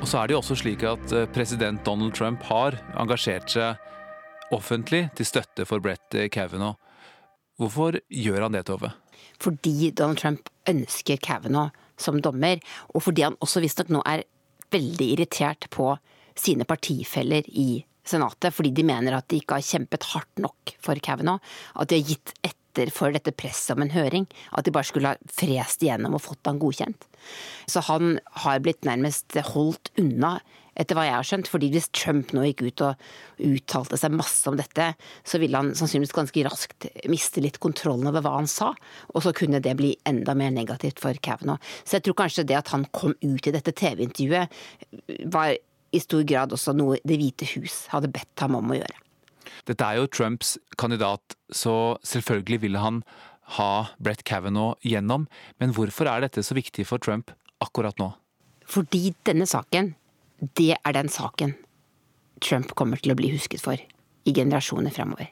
[0.00, 3.76] Og så er det jo også slik at eh, president Donald Trump har engasjert seg
[4.50, 6.74] offentlig til støtte for Brett Kavanaugh.
[7.60, 8.90] Hvorfor gjør han det, Tove?
[9.40, 11.70] Fordi Donald Trump ønsker Kavanaugh
[12.00, 12.62] som dommer,
[12.94, 14.24] og fordi han også visstnok nå er
[14.72, 15.92] veldig irritert på
[16.38, 20.98] sine partifeller i Senatet, fordi de mener at de ikke har kjempet hardt nok for
[21.04, 21.42] Kavanaugh.
[21.76, 24.24] At de har gitt etter for dette presset om en høring.
[24.56, 27.06] At de bare skulle ha frest igjennom og fått han godkjent.
[27.70, 30.38] Så han har blitt nærmest holdt unna
[30.80, 31.50] etter hva jeg har skjønt.
[31.50, 33.04] fordi hvis Trump nå gikk ut og
[33.50, 34.92] uttalte seg masse om dette,
[35.24, 38.72] så ville han sannsynligvis ganske raskt miste litt kontrollen over hva han sa.
[39.14, 41.60] Og så kunne det bli enda mer negativt for Kavanaugh.
[41.84, 45.54] Så jeg tror kanskje det at han kom ut i dette TV-intervjuet var
[45.90, 48.98] i stor grad også noe Det hvite hus hadde bedt ham om å gjøre.
[49.66, 53.02] Dette er jo Trumps kandidat, så selvfølgelig ville han
[53.58, 55.26] ha Brett Kavanaugh gjennom.
[55.58, 58.12] Men hvorfor er dette så viktig for Trump akkurat nå?
[58.70, 59.94] Fordi denne saken,
[60.40, 61.54] det er den saken
[62.40, 65.28] Trump kommer til å bli husket for i generasjoner fremover.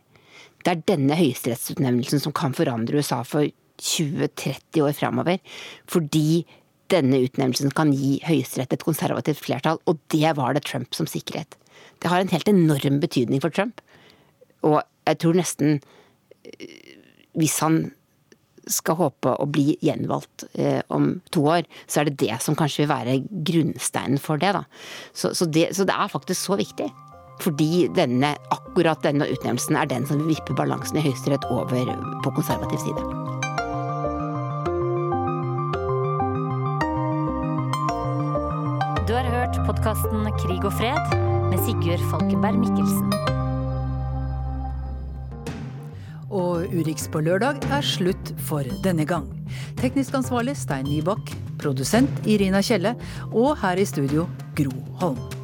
[0.65, 3.47] Det er denne høyesterettsutnevnelsen som kan forandre USA for
[3.79, 5.39] 20-30 år fremover.
[5.89, 6.43] Fordi
[6.93, 11.57] denne utnevnelsen kan gi Høyesterett et konservativt flertall, og det var det Trump som sikret.
[12.01, 13.83] Det har en helt enorm betydning for Trump.
[14.67, 15.79] Og jeg tror nesten
[16.43, 16.97] eh,
[17.39, 17.93] Hvis han
[18.73, 22.85] skal håpe å bli gjenvalgt eh, om to år, så er det det som kanskje
[22.85, 24.55] vil være grunnsteinen for det.
[24.57, 24.65] Da.
[25.13, 26.89] Så, så, det, så det er faktisk så viktig.
[27.39, 31.93] Fordi denne, akkurat denne utnevnelsen er den som vipper balansen i Høyesterett over
[32.25, 33.07] på konservativ side.
[39.07, 43.38] Du har hørt podkasten Krig og fred med Sigurd Falkenberg Mikkelsen.
[46.29, 49.31] Og Urix på lørdag er slutt for denne gang.
[49.81, 52.97] Teknisk ansvarlig Stein Nybakk, produsent Irina Kjelle
[53.33, 55.38] og her i studio Gro Holm.